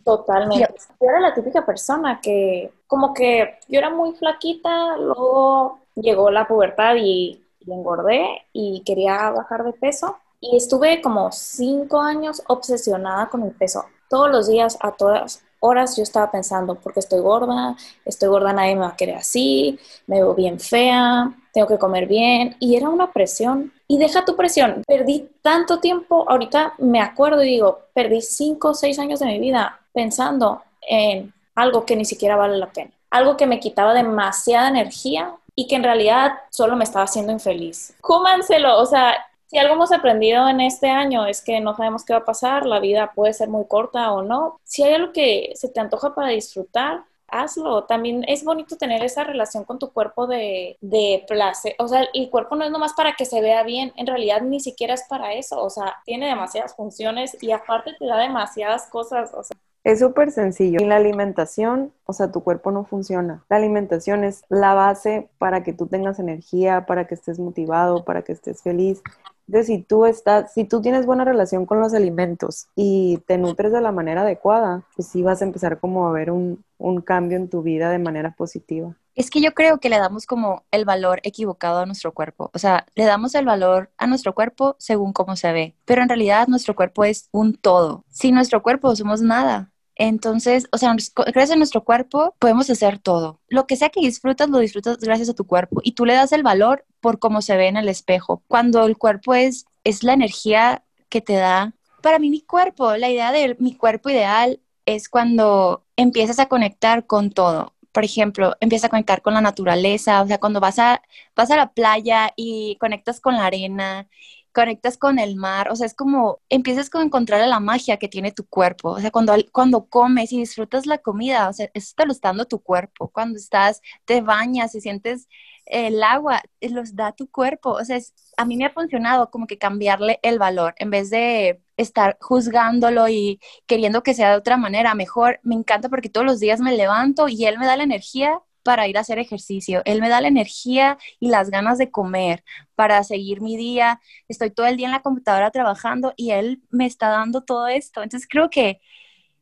Totalmente. 0.04 0.72
Yo 1.00 1.08
era 1.08 1.20
la 1.20 1.34
típica 1.34 1.66
persona 1.66 2.20
que, 2.22 2.72
como 2.86 3.12
que 3.12 3.58
yo 3.68 3.78
era 3.78 3.90
muy 3.90 4.12
flaquita, 4.12 4.96
luego 4.96 5.80
llegó 5.96 6.30
la 6.30 6.46
pubertad 6.46 6.94
y, 6.96 7.44
engordé 7.66 8.46
y 8.52 8.82
quería 8.84 9.30
bajar 9.30 9.64
de 9.64 9.72
peso. 9.72 10.16
Y 10.40 10.56
estuve 10.56 11.02
como 11.02 11.30
cinco 11.30 12.00
años 12.00 12.42
obsesionada 12.48 13.28
con 13.28 13.42
el 13.42 13.52
peso. 13.52 13.84
Todos 14.08 14.30
los 14.30 14.48
días, 14.48 14.78
a 14.80 14.92
todas 14.92 15.42
horas, 15.60 15.96
yo 15.96 16.02
estaba 16.02 16.30
pensando, 16.30 16.76
porque 16.76 17.00
estoy 17.00 17.20
gorda, 17.20 17.76
estoy 18.04 18.28
gorda, 18.28 18.52
nadie 18.52 18.74
me 18.74 18.82
va 18.82 18.88
a 18.88 18.96
querer 18.96 19.16
así, 19.16 19.78
me 20.06 20.16
veo 20.16 20.34
bien 20.34 20.58
fea, 20.58 21.32
tengo 21.52 21.68
que 21.68 21.78
comer 21.78 22.06
bien. 22.06 22.56
Y 22.60 22.76
era 22.76 22.88
una 22.88 23.12
presión 23.12 23.72
y 23.90 23.98
deja 23.98 24.24
tu 24.24 24.36
presión. 24.36 24.84
Perdí 24.86 25.28
tanto 25.42 25.80
tiempo, 25.80 26.24
ahorita 26.30 26.74
me 26.78 27.00
acuerdo 27.00 27.42
y 27.42 27.48
digo, 27.48 27.80
perdí 27.92 28.20
cinco 28.20 28.68
o 28.68 28.74
seis 28.74 29.00
años 29.00 29.18
de 29.18 29.26
mi 29.26 29.40
vida 29.40 29.80
pensando 29.92 30.62
en 30.88 31.34
algo 31.56 31.84
que 31.84 31.96
ni 31.96 32.04
siquiera 32.04 32.36
vale 32.36 32.56
la 32.56 32.70
pena. 32.70 32.92
Algo 33.10 33.36
que 33.36 33.48
me 33.48 33.58
quitaba 33.58 33.92
demasiada 33.92 34.68
energía 34.68 35.34
y 35.56 35.66
que 35.66 35.74
en 35.74 35.82
realidad 35.82 36.34
solo 36.50 36.76
me 36.76 36.84
estaba 36.84 37.06
haciendo 37.06 37.32
infeliz. 37.32 37.92
Cómanselo, 38.00 38.78
o 38.78 38.86
sea, 38.86 39.26
si 39.46 39.58
algo 39.58 39.74
hemos 39.74 39.90
aprendido 39.90 40.48
en 40.48 40.60
este 40.60 40.88
año 40.88 41.26
es 41.26 41.42
que 41.42 41.58
no 41.58 41.74
sabemos 41.74 42.04
qué 42.04 42.12
va 42.12 42.20
a 42.20 42.24
pasar, 42.24 42.66
la 42.66 42.78
vida 42.78 43.10
puede 43.12 43.32
ser 43.32 43.48
muy 43.48 43.64
corta 43.66 44.12
o 44.12 44.22
no. 44.22 44.60
Si 44.62 44.84
hay 44.84 44.94
algo 44.94 45.12
que 45.12 45.50
se 45.56 45.68
te 45.68 45.80
antoja 45.80 46.14
para 46.14 46.28
disfrutar, 46.28 47.02
hazlo. 47.32 47.84
También 47.84 48.24
es 48.28 48.44
bonito 48.44 48.76
tener 48.76 49.02
esa 49.02 49.24
relación 49.24 49.64
con 49.64 49.78
tu 49.78 49.92
cuerpo 49.92 50.26
de, 50.26 50.76
de 50.80 51.24
placer. 51.28 51.74
O 51.78 51.88
sea, 51.88 52.06
el 52.12 52.30
cuerpo 52.30 52.56
no 52.56 52.64
es 52.64 52.70
nomás 52.70 52.94
para 52.94 53.14
que 53.14 53.24
se 53.24 53.40
vea 53.40 53.62
bien, 53.62 53.92
en 53.96 54.06
realidad 54.06 54.42
ni 54.42 54.60
siquiera 54.60 54.94
es 54.94 55.04
para 55.08 55.34
eso. 55.34 55.62
O 55.62 55.70
sea, 55.70 55.96
tiene 56.04 56.26
demasiadas 56.26 56.74
funciones 56.74 57.36
y 57.40 57.52
aparte 57.52 57.94
te 57.98 58.06
da 58.06 58.18
demasiadas 58.18 58.86
cosas. 58.86 59.32
O 59.34 59.42
sea, 59.42 59.56
es 59.82 60.00
súper 60.00 60.30
sencillo. 60.30 60.78
Y 60.80 60.84
la 60.84 60.96
alimentación, 60.96 61.92
o 62.04 62.12
sea, 62.12 62.30
tu 62.30 62.42
cuerpo 62.42 62.70
no 62.70 62.84
funciona. 62.84 63.44
La 63.48 63.56
alimentación 63.56 64.24
es 64.24 64.44
la 64.48 64.74
base 64.74 65.30
para 65.38 65.62
que 65.62 65.72
tú 65.72 65.86
tengas 65.86 66.18
energía, 66.18 66.84
para 66.86 67.06
que 67.06 67.14
estés 67.14 67.38
motivado, 67.38 68.04
para 68.04 68.22
que 68.22 68.32
estés 68.32 68.62
feliz. 68.62 69.02
Entonces, 69.50 69.66
si 69.66 69.82
tú 69.82 70.06
estás, 70.06 70.52
si 70.54 70.62
tú 70.62 70.80
tienes 70.80 71.06
buena 71.06 71.24
relación 71.24 71.66
con 71.66 71.80
los 71.80 71.92
alimentos 71.92 72.68
y 72.76 73.18
te 73.26 73.36
nutres 73.36 73.72
de 73.72 73.80
la 73.80 73.90
manera 73.90 74.22
adecuada, 74.22 74.84
pues 74.94 75.08
sí 75.08 75.24
vas 75.24 75.42
a 75.42 75.44
empezar 75.44 75.80
como 75.80 76.06
a 76.06 76.12
ver 76.12 76.30
un, 76.30 76.62
un 76.78 77.00
cambio 77.00 77.36
en 77.36 77.48
tu 77.48 77.60
vida 77.60 77.90
de 77.90 77.98
manera 77.98 78.32
positiva. 78.36 78.94
Es 79.16 79.28
que 79.28 79.40
yo 79.40 79.52
creo 79.52 79.78
que 79.78 79.88
le 79.88 79.98
damos 79.98 80.24
como 80.24 80.62
el 80.70 80.84
valor 80.84 81.18
equivocado 81.24 81.80
a 81.80 81.86
nuestro 81.86 82.12
cuerpo. 82.14 82.52
O 82.54 82.60
sea, 82.60 82.86
le 82.94 83.04
damos 83.04 83.34
el 83.34 83.44
valor 83.44 83.90
a 83.98 84.06
nuestro 84.06 84.36
cuerpo 84.36 84.76
según 84.78 85.12
cómo 85.12 85.34
se 85.34 85.52
ve. 85.52 85.74
Pero 85.84 86.02
en 86.02 86.08
realidad 86.08 86.46
nuestro 86.46 86.76
cuerpo 86.76 87.02
es 87.04 87.28
un 87.32 87.54
todo. 87.54 88.04
Sin 88.08 88.36
nuestro 88.36 88.62
cuerpo 88.62 88.94
somos 88.94 89.20
nada. 89.20 89.69
Entonces, 90.02 90.66
o 90.72 90.78
sea, 90.78 90.96
gracias 91.26 91.50
a 91.50 91.56
nuestro 91.56 91.84
cuerpo 91.84 92.34
podemos 92.38 92.70
hacer 92.70 92.98
todo. 92.98 93.38
Lo 93.48 93.66
que 93.66 93.76
sea 93.76 93.90
que 93.90 94.00
disfrutas, 94.00 94.48
lo 94.48 94.58
disfrutas 94.58 94.96
gracias 94.96 95.28
a 95.28 95.34
tu 95.34 95.46
cuerpo 95.46 95.82
y 95.84 95.92
tú 95.92 96.06
le 96.06 96.14
das 96.14 96.32
el 96.32 96.42
valor 96.42 96.86
por 97.00 97.18
cómo 97.18 97.42
se 97.42 97.54
ve 97.58 97.68
en 97.68 97.76
el 97.76 97.86
espejo. 97.86 98.42
Cuando 98.48 98.86
el 98.86 98.96
cuerpo 98.96 99.34
es, 99.34 99.66
es 99.84 100.02
la 100.02 100.14
energía 100.14 100.84
que 101.10 101.20
te 101.20 101.34
da. 101.34 101.74
Para 102.00 102.18
mí, 102.18 102.30
mi 102.30 102.40
cuerpo, 102.40 102.96
la 102.96 103.10
idea 103.10 103.30
de 103.30 103.58
mi 103.58 103.76
cuerpo 103.76 104.08
ideal 104.08 104.62
es 104.86 105.10
cuando 105.10 105.84
empiezas 105.96 106.38
a 106.38 106.48
conectar 106.48 107.06
con 107.06 107.30
todo. 107.30 107.74
Por 107.92 108.02
ejemplo, 108.02 108.56
empiezas 108.60 108.86
a 108.86 108.88
conectar 108.88 109.20
con 109.20 109.34
la 109.34 109.42
naturaleza, 109.42 110.22
o 110.22 110.26
sea, 110.26 110.40
cuando 110.40 110.60
vas 110.60 110.78
a, 110.78 111.02
vas 111.36 111.50
a 111.50 111.56
la 111.56 111.74
playa 111.74 112.32
y 112.36 112.78
conectas 112.80 113.20
con 113.20 113.34
la 113.34 113.44
arena 113.44 114.08
conectas 114.52 114.98
con 114.98 115.18
el 115.18 115.36
mar, 115.36 115.70
o 115.70 115.76
sea, 115.76 115.86
es 115.86 115.94
como 115.94 116.40
empiezas 116.48 116.90
a 116.94 117.02
encontrar 117.02 117.46
la 117.48 117.60
magia 117.60 117.98
que 117.98 118.08
tiene 118.08 118.32
tu 118.32 118.46
cuerpo, 118.46 118.90
o 118.90 119.00
sea, 119.00 119.10
cuando, 119.10 119.34
cuando 119.52 119.86
comes 119.86 120.32
y 120.32 120.38
disfrutas 120.38 120.86
la 120.86 120.98
comida, 120.98 121.48
o 121.48 121.52
sea, 121.52 121.70
eso 121.74 121.94
te 121.96 122.06
lo 122.06 122.12
está 122.12 122.28
dando 122.28 122.46
tu 122.46 122.60
cuerpo, 122.62 123.10
cuando 123.10 123.38
estás, 123.38 123.80
te 124.04 124.20
bañas 124.20 124.74
y 124.74 124.80
sientes 124.80 125.28
el 125.66 126.02
agua, 126.02 126.42
eh, 126.60 126.70
los 126.70 126.96
da 126.96 127.12
tu 127.12 127.30
cuerpo, 127.30 127.70
o 127.72 127.84
sea, 127.84 127.98
a 128.36 128.44
mí 128.44 128.56
me 128.56 128.64
ha 128.66 128.70
funcionado 128.72 129.30
como 129.30 129.46
que 129.46 129.58
cambiarle 129.58 130.18
el 130.22 130.38
valor, 130.38 130.74
en 130.78 130.90
vez 130.90 131.10
de 131.10 131.62
estar 131.76 132.18
juzgándolo 132.20 133.08
y 133.08 133.40
queriendo 133.66 134.02
que 134.02 134.14
sea 134.14 134.30
de 134.30 134.36
otra 134.36 134.56
manera, 134.56 134.94
mejor 134.94 135.40
me 135.42 135.54
encanta 135.54 135.88
porque 135.88 136.08
todos 136.10 136.26
los 136.26 136.40
días 136.40 136.60
me 136.60 136.76
levanto 136.76 137.28
y 137.28 137.46
él 137.46 137.58
me 137.58 137.66
da 137.66 137.76
la 137.76 137.84
energía 137.84 138.42
para 138.62 138.88
ir 138.88 138.98
a 138.98 139.00
hacer 139.00 139.18
ejercicio. 139.18 139.82
Él 139.84 140.00
me 140.00 140.08
da 140.08 140.20
la 140.20 140.28
energía 140.28 140.98
y 141.18 141.28
las 141.28 141.50
ganas 141.50 141.78
de 141.78 141.90
comer 141.90 142.44
para 142.74 143.02
seguir 143.04 143.40
mi 143.40 143.56
día. 143.56 144.00
Estoy 144.28 144.50
todo 144.50 144.66
el 144.66 144.76
día 144.76 144.86
en 144.86 144.92
la 144.92 145.02
computadora 145.02 145.50
trabajando 145.50 146.12
y 146.16 146.30
él 146.32 146.62
me 146.70 146.86
está 146.86 147.08
dando 147.08 147.42
todo 147.42 147.68
esto. 147.68 148.02
Entonces 148.02 148.28
creo 148.30 148.50
que 148.50 148.80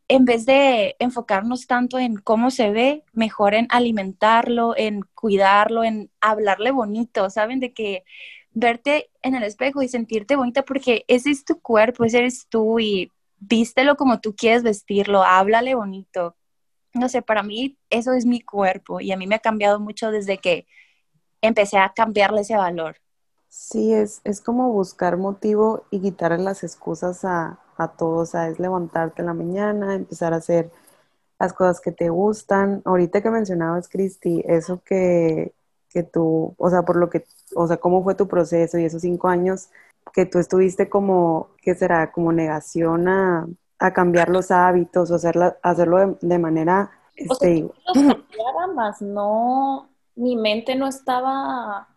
en 0.09 0.25
vez 0.25 0.47
de 0.47 0.97
enfocarnos 0.99 1.67
tanto 1.67 1.99
en 1.99 2.17
cómo 2.17 2.51
se 2.51 2.71
ve, 2.71 3.05
mejor 3.13 3.55
en 3.55 3.67
alimentarlo, 3.71 4.75
en 4.77 5.03
cuidarlo, 5.15 5.85
en 5.85 6.11
hablarle 6.21 6.71
bonito, 6.71 7.29
¿saben? 7.31 7.61
De 7.61 7.75
que 7.75 8.05
verte 8.53 9.11
en 9.23 9.35
el 9.35 9.43
espejo 9.43 9.83
y 9.83 9.89
sentirte 9.89 10.37
bonita 10.37 10.65
porque 10.65 11.05
ese 11.09 11.31
es 11.31 11.45
tu 11.45 11.61
cuerpo, 11.61 12.05
ese 12.05 12.19
eres 12.19 12.47
tú 12.49 12.81
y 12.81 13.13
vístelo 13.39 13.97
como 13.97 14.21
tú 14.21 14.35
quieres 14.35 14.63
vestirlo, 14.63 15.23
háblale 15.23 15.75
bonito, 15.75 16.37
no 16.95 17.09
sé, 17.09 17.23
para 17.23 17.43
mí 17.43 17.79
eso 17.91 18.13
es 18.15 18.27
mi 18.27 18.41
cuerpo 18.41 19.01
y 19.01 19.13
a 19.13 19.17
mí 19.17 19.27
me 19.27 19.37
ha 19.37 19.41
cambiado 19.41 19.81
mucho 19.81 20.11
desde 20.11 20.39
que 20.39 20.67
empecé 21.43 21.79
a 21.79 21.93
cambiarle 21.95 22.43
ese 22.43 22.57
valor. 22.57 22.97
Sí, 23.49 23.95
es, 23.95 24.21
es 24.25 24.41
como 24.41 24.73
buscar 24.73 25.17
motivo 25.17 25.85
y 25.91 26.01
quitarle 26.01 26.39
las 26.39 26.63
excusas 26.65 27.25
a, 27.25 27.59
a 27.79 27.95
o 28.01 28.25
sea, 28.27 28.49
es 28.49 28.59
levantarte 28.59 29.23
en 29.23 29.27
la 29.27 29.35
mañana, 29.35 29.95
empezar 29.95 30.33
a 30.35 30.37
hacer 30.37 30.71
las 31.39 31.53
cosas 31.55 31.81
que 31.81 31.93
te 31.93 32.11
gustan. 32.11 32.83
Ahorita 32.85 33.23
que 33.23 33.31
mencionabas, 33.31 33.89
Cristi, 33.89 34.43
eso 34.47 34.83
que, 34.85 35.55
que 35.91 36.03
tú, 36.03 36.55
o 36.59 36.71
sea, 36.71 36.83
por 36.83 36.97
lo 36.97 37.11
que, 37.11 37.25
o 37.57 37.67
sea, 37.67 37.79
cómo 37.79 38.03
fue 38.05 38.15
tu 38.15 38.29
proceso 38.29 38.79
y 38.79 38.85
esos 38.85 39.03
cinco 39.03 39.29
años 39.29 39.71
que 40.15 40.27
tú 40.27 40.39
estuviste 40.39 40.89
como, 40.89 41.51
¿qué 41.63 41.75
será? 41.75 42.13
Como 42.13 42.33
negación 42.33 43.09
a, 43.09 43.49
a 43.79 43.93
cambiar 43.93 44.29
los 44.29 44.51
hábitos 44.51 45.11
o 45.11 45.15
hacerla, 45.15 45.57
hacerlo 45.63 46.19
de, 46.21 46.39
manera... 46.39 46.91
Este, 47.15 47.65
o 47.65 48.75
más 48.75 49.03
no, 49.03 49.89
mi 50.15 50.37
mente 50.37 50.77
no 50.77 50.87
estaba, 50.87 51.89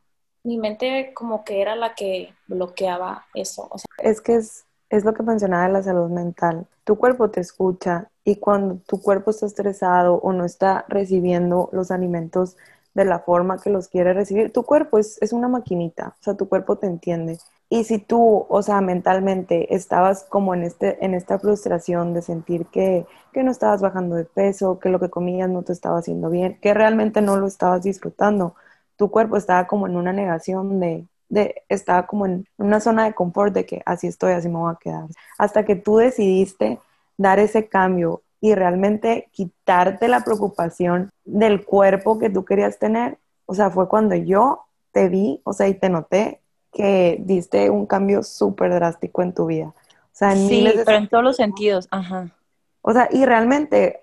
mi 0.44 0.58
mente 0.58 1.14
como 1.14 1.44
que 1.44 1.62
era 1.62 1.76
la 1.76 1.94
que 1.94 2.34
bloqueaba 2.48 3.26
eso. 3.36 3.70
es 4.00 4.20
que 4.22 4.36
es, 4.36 4.66
es 4.90 5.06
lo 5.06 5.14
que 5.14 5.24
mencionaba 5.24 5.68
de 5.68 5.74
la 5.74 5.84
salud 5.84 6.10
mental. 6.10 6.68
Tu 6.84 6.98
cuerpo 6.98 7.30
te 7.30 7.40
escucha 7.40 8.10
y 8.24 8.38
cuando 8.38 8.78
tu 8.88 9.02
cuerpo 9.02 9.32
está 9.32 9.46
estresado 9.46 10.16
o 10.16 10.34
no 10.34 10.44
está 10.44 10.86
recibiendo 10.88 11.70
los 11.72 11.92
alimentos 11.92 12.58
de 12.94 13.06
la 13.06 13.20
forma 13.20 13.60
que 13.60 13.70
los 13.70 13.88
quiere 13.88 14.14
recibir, 14.14 14.52
tu 14.52 14.64
cuerpo 14.64 14.98
es, 14.98 15.22
es 15.22 15.34
una 15.34 15.48
maquinita, 15.48 16.16
o 16.20 16.24
sea, 16.24 16.36
tu 16.36 16.50
cuerpo 16.50 16.78
te 16.78 16.88
entiende. 16.88 17.38
Y 17.74 17.86
si 17.86 18.00
tú, 18.00 18.46
o 18.50 18.62
sea, 18.64 18.82
mentalmente 18.82 19.74
estabas 19.74 20.26
como 20.26 20.54
en, 20.54 20.64
este, 20.64 21.06
en 21.06 21.14
esta 21.14 21.40
frustración 21.40 22.14
de 22.14 22.22
sentir 22.22 22.66
que, 22.66 23.06
que, 23.32 23.44
no 23.44 23.52
estabas 23.52 23.82
bajando 23.82 24.18
de 24.18 24.26
peso, 24.26 24.78
que 24.78 24.90
lo 24.90 25.00
que 25.00 25.10
comías 25.10 25.50
no 25.50 25.64
te 25.64 25.72
estaba 25.72 26.00
haciendo 26.00 26.30
bien, 26.30 26.60
que 26.62 26.74
realmente 26.74 27.22
no 27.22 27.38
lo 27.38 27.48
estabas 27.48 27.84
disfrutando, 27.84 28.56
tu 28.98 29.10
cuerpo 29.10 29.38
estaba 29.38 29.68
como 29.68 29.88
en 29.88 29.96
una 29.96 30.12
negación 30.12 30.82
de, 30.82 31.08
de, 31.30 31.64
estaba 31.70 32.08
como 32.08 32.26
en 32.26 32.46
una 32.58 32.82
zona 32.82 33.06
de 33.06 33.14
confort 33.14 33.54
de 33.54 33.66
que 33.66 33.82
así 33.86 34.08
estoy, 34.08 34.34
así 34.34 34.50
me 34.50 34.58
voy 34.58 34.74
a 34.74 34.78
quedar. 34.78 35.06
Hasta 35.38 35.64
que 35.64 35.78
tú 35.78 35.96
decidiste 35.96 36.78
dar 37.16 37.40
ese 37.40 37.70
cambio 37.70 38.22
y 38.42 38.54
realmente 38.54 39.30
quitarte 39.32 40.10
la 40.10 40.26
preocupación 40.26 41.10
del 41.24 41.64
cuerpo 41.64 42.20
que 42.20 42.30
tú 42.30 42.44
querías 42.44 42.80
tener, 42.80 43.18
o 43.46 43.54
sea, 43.54 43.70
fue 43.70 43.88
cuando 43.88 44.16
yo 44.16 44.66
te 44.92 45.08
vi, 45.08 45.40
o 45.46 45.54
sea, 45.54 45.70
y 45.70 45.74
te 45.76 45.88
noté 45.88 46.41
que 46.72 47.18
diste 47.20 47.70
un 47.70 47.86
cambio 47.86 48.24
súper 48.24 48.74
drástico 48.74 49.22
en 49.22 49.34
tu 49.34 49.48
vida. 49.48 49.68
O 49.68 50.14
sea, 50.14 50.34
en 50.34 50.48
sí, 50.48 50.68
pero 50.86 50.98
en 50.98 51.08
todos 51.08 51.24
los 51.24 51.36
sentidos, 51.36 51.88
ajá. 51.92 52.30
O 52.82 52.94
sea, 52.94 53.10
y 53.12 53.26
realmente 53.26 54.02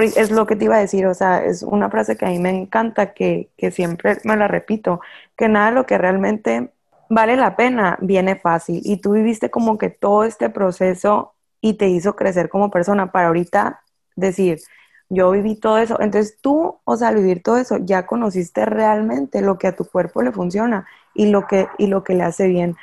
es 0.00 0.30
lo 0.30 0.46
que 0.46 0.56
te 0.56 0.64
iba 0.64 0.76
a 0.76 0.80
decir, 0.80 1.06
o 1.06 1.14
sea, 1.14 1.44
es 1.44 1.62
una 1.62 1.90
frase 1.90 2.16
que 2.16 2.26
a 2.26 2.30
mí 2.30 2.38
me 2.38 2.50
encanta, 2.50 3.14
que, 3.14 3.50
que 3.56 3.70
siempre 3.70 4.18
me 4.24 4.36
la 4.36 4.48
repito, 4.48 5.00
que 5.36 5.48
nada 5.48 5.70
de 5.70 5.76
lo 5.76 5.86
que 5.86 5.96
realmente 5.96 6.72
vale 7.08 7.36
la 7.36 7.56
pena 7.56 7.96
viene 8.00 8.36
fácil. 8.36 8.80
Y 8.84 8.98
tú 8.98 9.12
viviste 9.12 9.50
como 9.50 9.78
que 9.78 9.90
todo 9.90 10.24
este 10.24 10.50
proceso 10.50 11.34
y 11.60 11.74
te 11.74 11.88
hizo 11.88 12.16
crecer 12.16 12.48
como 12.48 12.70
persona 12.70 13.12
para 13.12 13.28
ahorita 13.28 13.82
decir, 14.16 14.60
yo 15.08 15.30
viví 15.30 15.56
todo 15.56 15.78
eso. 15.78 16.00
Entonces 16.00 16.38
tú, 16.40 16.78
o 16.84 16.96
sea, 16.96 17.08
al 17.08 17.16
vivir 17.16 17.42
todo 17.42 17.56
eso, 17.56 17.78
ya 17.78 18.06
conociste 18.06 18.64
realmente 18.66 19.40
lo 19.40 19.56
que 19.58 19.68
a 19.68 19.76
tu 19.76 19.84
cuerpo 19.84 20.22
le 20.22 20.32
funciona 20.32 20.86
y 21.16 21.26
lo 21.26 21.46
que, 21.46 21.66
y 21.78 21.86
lo 21.86 22.04
que 22.04 22.14
le 22.14 22.24
hace 22.24 22.46
bien. 22.48 22.76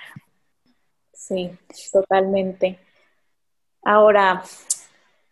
Sí, 1.13 1.51
totalmente. 1.91 2.79
Ahora, 3.83 4.43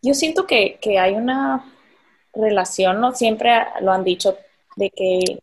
yo 0.01 0.13
siento 0.13 0.47
que, 0.47 0.77
que 0.81 0.99
hay 0.99 1.15
una 1.15 1.65
relación, 2.33 3.01
¿no? 3.01 3.13
Siempre 3.13 3.51
lo 3.81 3.91
han 3.91 4.03
dicho, 4.03 4.37
de 4.75 4.89
que, 4.89 5.39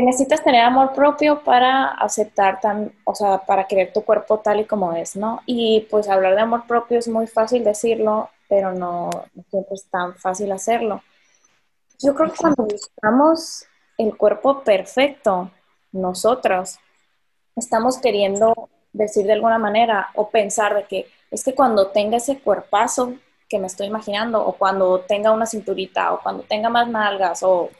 necesitas 0.00 0.42
tener 0.42 0.62
amor 0.62 0.92
propio 0.92 1.44
para 1.44 1.86
aceptar, 1.86 2.60
tan, 2.60 2.92
o 3.04 3.14
sea, 3.14 3.38
para 3.38 3.68
querer 3.68 3.92
tu 3.92 4.02
cuerpo 4.02 4.40
tal 4.40 4.60
y 4.60 4.64
como 4.64 4.92
es, 4.92 5.14
¿no? 5.14 5.42
Y 5.46 5.86
pues 5.90 6.08
hablar 6.08 6.34
de 6.34 6.40
amor 6.40 6.66
propio 6.66 6.98
es 6.98 7.06
muy 7.06 7.28
fácil 7.28 7.62
decirlo, 7.62 8.28
pero 8.48 8.72
no, 8.72 9.10
siempre 9.48 9.74
es 9.74 9.88
tan 9.88 10.16
fácil 10.16 10.50
hacerlo. 10.50 11.02
Yo 12.00 12.14
creo 12.14 12.30
que 12.30 12.36
cuando 12.36 12.64
buscamos 12.64 13.64
el 13.96 14.16
cuerpo 14.16 14.62
perfecto, 14.64 15.50
nosotros 15.92 16.78
estamos 17.56 17.98
queriendo 17.98 18.54
decir 18.92 19.26
de 19.26 19.32
alguna 19.32 19.58
manera 19.58 20.08
o 20.14 20.30
pensar 20.30 20.74
de 20.74 20.84
que 20.84 21.06
es 21.30 21.44
que 21.44 21.54
cuando 21.54 21.88
tenga 21.88 22.16
ese 22.16 22.38
cuerpazo 22.38 23.14
que 23.48 23.58
me 23.58 23.66
estoy 23.66 23.86
imaginando, 23.86 24.44
o 24.44 24.54
cuando 24.54 25.00
tenga 25.00 25.32
una 25.32 25.46
cinturita, 25.46 26.12
o 26.12 26.20
cuando 26.20 26.42
tenga 26.42 26.68
más 26.68 26.88
nalgas, 26.88 27.42
o 27.42 27.70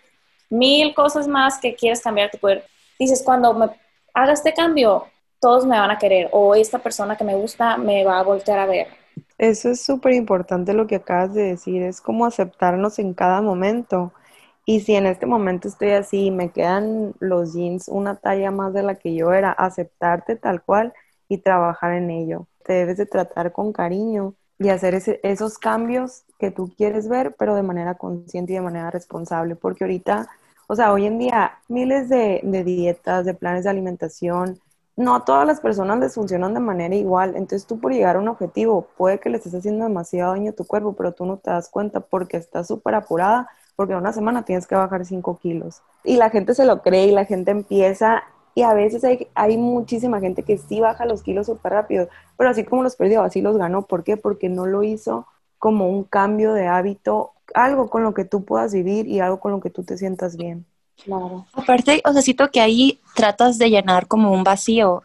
mil 0.49 0.95
cosas 0.95 1.27
más 1.27 1.59
que 1.59 1.75
quieres 1.75 2.01
cambiar 2.01 2.31
tu 2.31 2.39
cuerpo, 2.39 2.67
dices, 2.99 3.23
cuando 3.25 3.53
me 3.53 3.71
haga 4.15 4.33
este 4.33 4.55
cambio, 4.55 5.07
todos 5.41 5.67
me 5.67 5.79
van 5.79 5.91
a 5.91 5.99
querer, 5.99 6.29
o 6.33 6.55
esta 6.55 6.79
persona 6.79 7.17
que 7.17 7.25
me 7.25 7.35
gusta 7.35 7.77
me 7.77 8.05
va 8.05 8.21
a 8.21 8.23
voltear 8.23 8.59
a 8.59 8.67
ver. 8.67 8.89
Eso 9.39 9.71
es 9.71 9.85
súper 9.85 10.13
importante 10.13 10.73
lo 10.73 10.87
que 10.87 10.97
acabas 10.97 11.35
de 11.35 11.43
decir, 11.43 11.83
es 11.83 12.01
como 12.01 12.27
aceptarnos 12.27 12.99
en 12.99 13.13
cada 13.13 13.43
momento. 13.43 14.13
Y 14.67 14.81
si 14.81 14.95
en 14.97 15.07
este 15.07 15.27
momento 15.27 15.69
estoy 15.69 15.93
así, 15.93 16.31
me 16.31 16.51
quedan 16.51 17.15
los 17.21 17.55
jeans 17.55 17.89
una 17.89 18.17
talla 18.17 18.51
más 18.51 18.75
de 18.75 18.83
la 18.83 18.97
que 18.97 19.15
yo 19.15 19.33
era, 19.33 19.53
aceptarte 19.53 20.37
tal 20.37 20.63
cual 20.63 20.93
y 21.29 21.39
trabajar 21.39 21.93
en 21.95 22.11
ello. 22.11 22.49
Te 22.65 22.73
debes 22.75 22.97
de 22.99 23.07
tratar 23.07 23.53
con 23.53 23.73
cariño 23.73 24.35
y 24.59 24.71
hacer 24.71 24.95
esos 25.23 25.59
cambios 25.59 26.25
que 26.39 26.51
tú 26.51 26.73
quieres 26.77 27.09
ver, 27.09 27.37
pero 27.39 27.55
de 27.55 27.63
manera 27.63 27.95
consciente 27.95 28.53
y 28.53 28.57
de 28.57 28.63
manera 28.63 28.91
responsable, 28.91 29.55
porque 29.55 29.85
ahorita, 29.85 30.29
o 30.67 30.75
sea, 30.75 30.93
hoy 30.93 31.07
en 31.07 31.19
día 31.19 31.59
miles 31.69 32.09
de, 32.09 32.41
de 32.43 32.65
dietas, 32.65 33.25
de 33.25 33.35
planes 33.35 33.65
de 33.65 33.71
alimentación, 33.71 34.61
no 34.97 35.15
a 35.15 35.25
todas 35.25 35.47
las 35.47 35.61
personas 35.61 35.99
les 36.01 36.15
funcionan 36.15 36.55
de 36.55 36.61
manera 36.61 36.95
igual. 36.97 37.37
Entonces 37.37 37.67
tú 37.67 37.79
por 37.79 37.93
llegar 37.93 38.17
a 38.17 38.21
un 38.21 38.29
objetivo, 38.29 38.89
puede 38.97 39.21
que 39.21 39.31
le 39.31 39.37
estés 39.37 39.55
haciendo 39.55 39.85
demasiado 39.85 40.33
daño 40.33 40.51
a 40.51 40.55
tu 40.55 40.65
cuerpo, 40.67 40.95
pero 40.95 41.13
tú 41.13 41.27
no 41.27 41.37
te 41.37 41.51
das 41.51 41.69
cuenta 41.69 42.01
porque 42.01 42.39
estás 42.39 42.67
súper 42.69 42.95
apurada, 42.95 43.49
porque 43.77 43.93
en 43.93 44.01
una 44.01 44.13
semana 44.13 44.45
tienes 44.45 44.67
que 44.67 44.75
bajar 44.75 45.05
5 45.05 45.39
kilos. 45.39 45.83
Y 46.03 46.17
la 46.17 46.31
gente 46.31 46.55
se 46.55 46.65
lo 46.65 46.83
cree 46.83 47.07
y 47.07 47.13
la 47.13 47.25
gente 47.25 47.51
empieza 47.51 48.25
y 48.57 48.63
a 48.63 48.73
veces 48.73 49.05
hay, 49.05 49.29
hay 49.35 49.59
muchísima 49.59 50.19
gente 50.19 50.43
que 50.43 50.57
sí 50.57 50.81
baja 50.81 51.05
los 51.05 51.23
kilos 51.23 51.47
súper 51.47 51.73
rápido, 51.73 52.09
pero 52.39 52.49
así 52.49 52.65
como 52.65 52.83
los 52.83 52.97
perdió, 52.97 53.23
así 53.23 53.43
los 53.43 53.59
ganó. 53.59 53.83
¿Por 53.83 54.03
qué? 54.03 54.17
Porque 54.17 54.49
no 54.49 54.65
lo 54.65 54.83
hizo 54.83 55.27
como 55.59 55.91
un 55.91 56.05
cambio 56.05 56.55
de 56.55 56.67
hábito, 56.67 57.33
algo 57.55 57.91
con 57.91 58.03
lo 58.03 58.15
que 58.15 58.25
tú 58.25 58.47
puedas 58.47 58.73
vivir 58.73 59.07
y 59.09 59.21
algo 59.21 59.41
con 59.41 59.53
lo 59.53 59.61
que 59.61 59.69
tú 59.69 59.85
te 59.85 59.99
sientas 59.99 60.39
bien. 60.39 60.65
Claro. 61.05 61.45
Aparte, 61.53 62.01
o 62.07 62.13
sea, 62.15 62.23
siento 62.23 62.51
que 62.51 62.63
ahí 62.63 62.99
tratas 63.15 63.59
de 63.59 63.69
llenar 63.69 64.07
como 64.07 64.33
un 64.33 64.43
vacío 64.43 65.03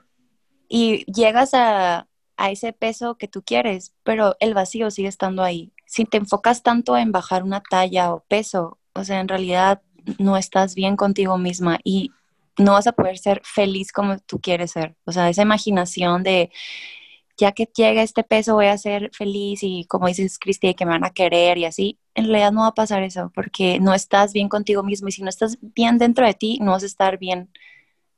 y 0.70 1.04
llegas 1.12 1.54
a, 1.54 2.08
a 2.38 2.51
ese 2.51 2.72
peso 2.72 3.16
que 3.16 3.28
tú 3.28 3.44
quieres, 3.46 3.94
pero 4.04 4.38
el 4.40 4.54
vacío 4.54 4.90
sigue 4.92 5.10
estando 5.10 5.44
ahí. 5.44 5.74
Si 5.92 6.06
te 6.06 6.16
enfocas 6.16 6.64
tanto 6.64 6.96
en 6.96 7.12
bajar 7.12 7.44
una 7.44 7.62
talla 7.62 8.14
o 8.14 8.24
peso, 8.30 8.80
o 8.94 9.04
sea, 9.04 9.20
en 9.20 9.27
realidad 9.27 9.82
no 10.20 10.38
estás 10.38 10.74
bien 10.74 10.96
contigo 10.96 11.38
misma 11.38 11.80
y 11.84 12.12
no 12.58 12.72
vas 12.72 12.88
a 12.88 12.94
poder 12.94 13.18
ser 13.18 13.42
feliz 13.44 13.92
como 13.92 14.18
tú 14.20 14.40
quieres 14.40 14.72
ser. 14.72 14.96
O 15.04 15.12
sea, 15.12 15.27
esa 15.27 15.42
imaginación 15.42 16.24
de 16.24 16.50
ya 17.36 17.51
que 17.51 17.66
llegue 17.75 18.04
este 18.04 18.24
peso 18.24 18.56
voy 18.56 18.68
a 18.68 18.77
ser 18.77 19.10
feliz 19.12 19.64
y 19.64 19.84
como 19.90 20.08
dices 20.08 20.40
Cristi, 20.40 20.75
que 20.75 20.86
me 20.86 20.92
van 20.92 21.04
a 21.04 21.10
querer 21.10 21.58
y 21.58 21.66
así, 21.66 22.00
en 22.16 22.27
realidad 22.27 22.54
no 22.54 22.62
va 22.62 22.68
a 22.68 22.74
pasar 22.74 23.04
eso 23.04 23.30
porque 23.36 23.82
no 23.82 23.94
estás 23.94 24.32
bien 24.32 24.48
contigo 24.48 24.84
mismo 24.84 25.10
y 25.10 25.12
si 25.12 25.24
no 25.24 25.27
estás 25.27 25.58
bien 25.62 25.98
dentro 25.98 26.25
de 26.25 26.36
ti, 26.36 26.58
no 26.62 26.72
vas 26.72 26.84
a 26.84 26.86
estar 26.86 27.18
bien 27.18 27.50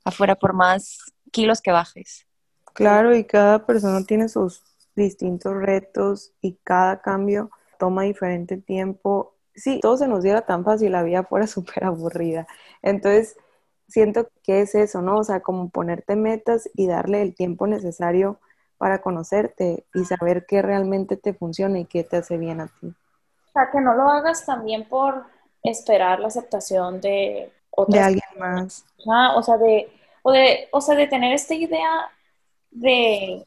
afuera 0.06 0.36
por 0.36 0.54
más 0.54 1.00
kilos 1.32 1.60
que 1.60 1.72
bajes. 1.72 2.28
Claro, 2.74 3.16
y 3.16 3.24
cada 3.24 3.66
persona 3.66 4.04
tiene 4.04 4.30
sus 4.30 4.62
distintos 4.96 5.56
retos 5.56 6.34
y 6.40 6.60
cada 6.64 7.02
cambio 7.02 7.50
toma 7.78 8.04
diferente 8.04 8.58
tiempo. 8.58 9.34
Si 9.56 9.80
todo 9.80 9.98
se 9.98 10.08
nos 10.08 10.24
diera 10.24 10.42
tan 10.42 10.64
fácil, 10.64 10.92
la 10.92 11.04
vida 11.04 11.24
fuera 11.24 11.48
súper 11.48 11.86
aburrida. 11.86 12.48
Entonces, 12.82 13.38
siento 13.88 14.28
que 14.44 14.62
es 14.62 14.76
eso, 14.76 15.02
¿no? 15.02 15.18
O 15.18 15.24
sea, 15.24 15.42
como 15.42 15.70
ponerte 15.70 16.16
metas 16.16 16.70
y 16.76 16.88
darle 16.88 17.22
el 17.22 17.36
tiempo 17.36 17.68
necesario 17.68 18.40
para 18.78 19.02
conocerte 19.02 19.86
y 19.94 20.06
saber 20.06 20.46
qué 20.46 20.62
realmente 20.62 21.16
te 21.16 21.34
funciona 21.34 21.80
y 21.80 21.86
qué 21.86 22.04
te 22.04 22.18
hace 22.18 22.38
bien 22.38 22.60
a 22.60 22.68
ti. 22.68 22.88
O 22.88 23.52
sea, 23.54 23.70
que 23.72 23.80
no 23.80 23.94
lo 23.94 24.10
hagas 24.10 24.46
también 24.46 24.90
por 24.90 25.24
esperar 25.64 26.20
la 26.20 26.28
aceptación 26.28 27.00
de 27.00 27.52
De 27.88 28.00
alguien 28.00 28.24
más. 28.38 28.86
o 29.36 29.44
sea, 29.44 29.58
de, 29.58 29.90
o 30.24 30.32
de, 30.32 30.68
o 30.72 30.82
sea, 30.82 30.96
de 30.96 31.08
tener 31.08 31.34
esta 31.34 31.54
idea 31.54 32.10
de 32.72 33.46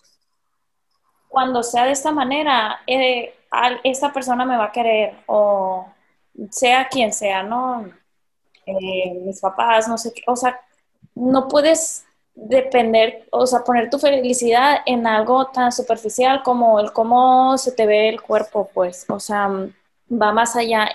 cuando 1.37 1.63
sea 1.63 1.85
de 1.85 1.93
esta 1.93 2.13
manera, 2.13 2.81
eh, 2.87 3.35
esta 3.85 4.11
persona 4.11 4.47
me 4.47 4.57
va 4.57 4.65
a 4.65 4.73
querer 4.73 5.17
o 5.27 5.85
sea 6.51 6.89
quien 6.89 7.13
sea, 7.13 7.43
¿no? 7.43 7.91
Eh, 8.65 9.21
mis 9.23 9.39
papás, 9.39 9.87
no 9.87 9.99
sé 9.99 10.15
qué, 10.15 10.23
o 10.27 10.35
sea, 10.35 10.59
no 11.15 11.47
puedes 11.47 12.07
depender, 12.35 13.29
o 13.31 13.47
sea, 13.47 13.63
poner 13.65 13.91
tu 13.91 13.99
felicidad 13.99 14.79
en 14.87 15.07
algo 15.07 15.49
tan 15.49 15.73
superficial 15.73 16.43
como 16.43 16.81
el 16.81 16.95
cómo 16.95 17.59
se 17.59 17.73
te 17.73 17.85
ve 17.85 18.09
el 18.09 18.23
cuerpo, 18.23 18.71
pues, 18.73 19.05
o 19.11 19.21
sea, 19.21 19.51
va 20.11 20.33
más 20.33 20.57
allá. 20.57 20.89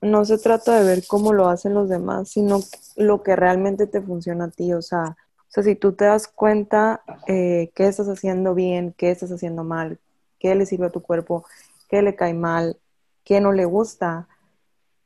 No 0.00 0.24
se 0.24 0.38
trata 0.38 0.80
de 0.80 0.86
ver 0.86 1.06
cómo 1.06 1.34
lo 1.34 1.46
hacen 1.46 1.74
los 1.74 1.90
demás, 1.90 2.30
sino 2.30 2.60
lo 2.96 3.22
que 3.22 3.36
realmente 3.36 3.86
te 3.86 4.00
funciona 4.00 4.46
a 4.46 4.50
ti, 4.50 4.72
o 4.72 4.80
sea, 4.80 5.14
sea 5.54 5.62
si 5.62 5.76
tú 5.76 5.92
te 5.92 6.04
das 6.06 6.26
cuenta 6.26 7.02
eh, 7.28 7.70
qué 7.76 7.86
estás 7.86 8.08
haciendo 8.08 8.54
bien, 8.54 8.92
qué 8.96 9.12
estás 9.12 9.30
haciendo 9.30 9.62
mal, 9.62 10.00
qué 10.40 10.54
le 10.56 10.66
sirve 10.66 10.86
a 10.86 10.90
tu 10.90 11.00
cuerpo, 11.00 11.44
qué 11.88 12.02
le 12.02 12.16
cae 12.16 12.34
mal, 12.34 12.80
qué 13.22 13.40
no 13.40 13.52
le 13.52 13.64
gusta, 13.64 14.26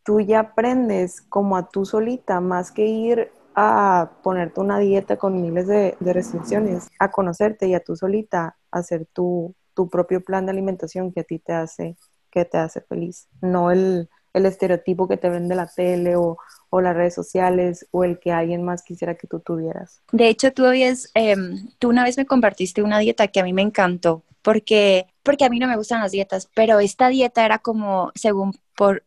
tú 0.02 0.20
ya 0.20 0.40
aprendes 0.40 1.20
como 1.20 1.56
a 1.58 1.68
tú 1.68 1.84
solita, 1.84 2.40
más 2.40 2.72
que 2.72 2.86
ir 2.86 3.30
a 3.54 4.12
ponerte 4.22 4.60
una 4.60 4.78
dieta 4.78 5.18
con 5.18 5.42
miles 5.42 5.66
de, 5.66 5.96
restricciones, 6.00 6.88
a 6.98 7.10
conocerte 7.10 7.66
y 7.66 7.74
a 7.74 7.84
tú 7.84 7.94
solita 7.94 8.56
hacer 8.70 9.06
tu, 9.12 9.54
tu, 9.74 9.90
propio 9.90 10.22
plan 10.22 10.46
de 10.46 10.52
alimentación 10.52 11.12
que 11.12 11.20
a 11.20 11.24
ti 11.24 11.40
te 11.40 11.52
hace, 11.52 11.96
que 12.30 12.46
te 12.46 12.56
hace 12.56 12.80
feliz. 12.80 13.28
No 13.42 13.70
el, 13.70 14.08
el 14.38 14.46
estereotipo 14.46 15.06
que 15.06 15.16
te 15.16 15.28
vende 15.28 15.54
la 15.54 15.66
tele 15.66 16.16
o, 16.16 16.38
o, 16.70 16.80
las 16.80 16.96
redes 16.96 17.14
sociales 17.14 17.86
o 17.90 18.04
el 18.04 18.18
que 18.18 18.32
alguien 18.32 18.62
más 18.62 18.82
quisiera 18.82 19.14
que 19.14 19.26
tú 19.26 19.40
tuvieras. 19.40 20.00
De 20.12 20.28
hecho, 20.28 20.52
tú 20.52 20.64
habías, 20.64 21.10
em, 21.14 21.68
tú 21.78 21.88
una 21.90 22.04
vez 22.04 22.16
me 22.16 22.26
compartiste 22.26 22.82
una 22.82 22.98
dieta 22.98 23.28
que 23.28 23.40
a 23.40 23.44
mí 23.44 23.52
me 23.52 23.62
encantó 23.62 24.24
porque, 24.42 25.06
porque 25.22 25.44
a 25.44 25.50
mí 25.50 25.58
no 25.58 25.68
me 25.68 25.76
gustan 25.76 26.00
las 26.00 26.12
dietas, 26.12 26.48
pero 26.54 26.80
esta 26.80 27.08
dieta 27.08 27.44
era 27.44 27.58
como 27.58 28.12
según 28.14 28.58
por 28.74 29.04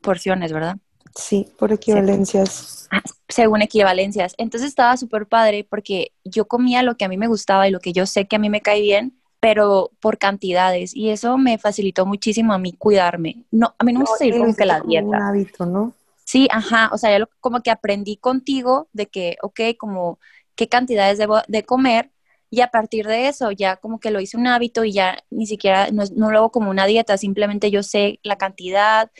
porciones, 0.00 0.52
¿verdad? 0.52 0.78
Sí, 1.14 1.48
por 1.58 1.72
equivalencias. 1.72 2.88
Ah, 2.90 3.02
según 3.28 3.62
equivalencias. 3.62 4.34
Entonces 4.38 4.68
estaba 4.68 4.96
súper 4.96 5.26
padre 5.26 5.66
porque 5.68 6.12
yo 6.24 6.46
comía 6.46 6.82
lo 6.82 6.96
que 6.96 7.04
a 7.04 7.08
mí 7.08 7.16
me 7.16 7.26
gustaba 7.26 7.68
y 7.68 7.70
lo 7.70 7.80
que 7.80 7.92
yo 7.92 8.06
sé 8.06 8.26
que 8.26 8.36
a 8.36 8.38
mí 8.38 8.50
me 8.50 8.62
cae 8.62 8.80
bien, 8.80 9.19
pero 9.40 9.90
por 10.00 10.18
cantidades. 10.18 10.94
Y 10.94 11.10
eso 11.10 11.38
me 11.38 11.58
facilitó 11.58 12.06
muchísimo 12.06 12.52
a 12.52 12.58
mí 12.58 12.72
cuidarme. 12.72 13.44
No, 13.50 13.74
a 13.78 13.84
mí 13.84 13.92
no 13.92 14.00
me 14.00 14.04
gusta 14.04 14.18
seguir 14.18 14.38
como 14.38 14.54
que 14.54 14.66
la 14.66 14.80
dieta. 14.80 15.06
un 15.06 15.14
hábito, 15.14 15.66
¿no? 15.66 15.94
Sí, 16.24 16.46
ajá. 16.50 16.90
O 16.92 16.98
sea, 16.98 17.18
yo 17.18 17.26
como 17.40 17.62
que 17.62 17.70
aprendí 17.70 18.16
contigo 18.16 18.88
de 18.92 19.06
que, 19.06 19.36
ok, 19.42 19.60
como 19.78 20.18
qué 20.54 20.68
cantidades 20.68 21.18
debo 21.18 21.40
de 21.48 21.64
comer. 21.64 22.10
Y 22.50 22.60
a 22.60 22.68
partir 22.70 23.06
de 23.06 23.28
eso 23.28 23.52
ya 23.52 23.76
como 23.76 24.00
que 24.00 24.10
lo 24.10 24.20
hice 24.20 24.36
un 24.36 24.46
hábito 24.46 24.84
y 24.84 24.92
ya 24.92 25.18
ni 25.30 25.46
siquiera, 25.46 25.90
no, 25.90 26.02
no 26.16 26.30
lo 26.30 26.38
hago 26.38 26.50
como 26.50 26.70
una 26.70 26.86
dieta, 26.86 27.16
simplemente 27.16 27.70
yo 27.70 27.82
sé 27.84 28.18
la 28.24 28.36
cantidad, 28.36 29.10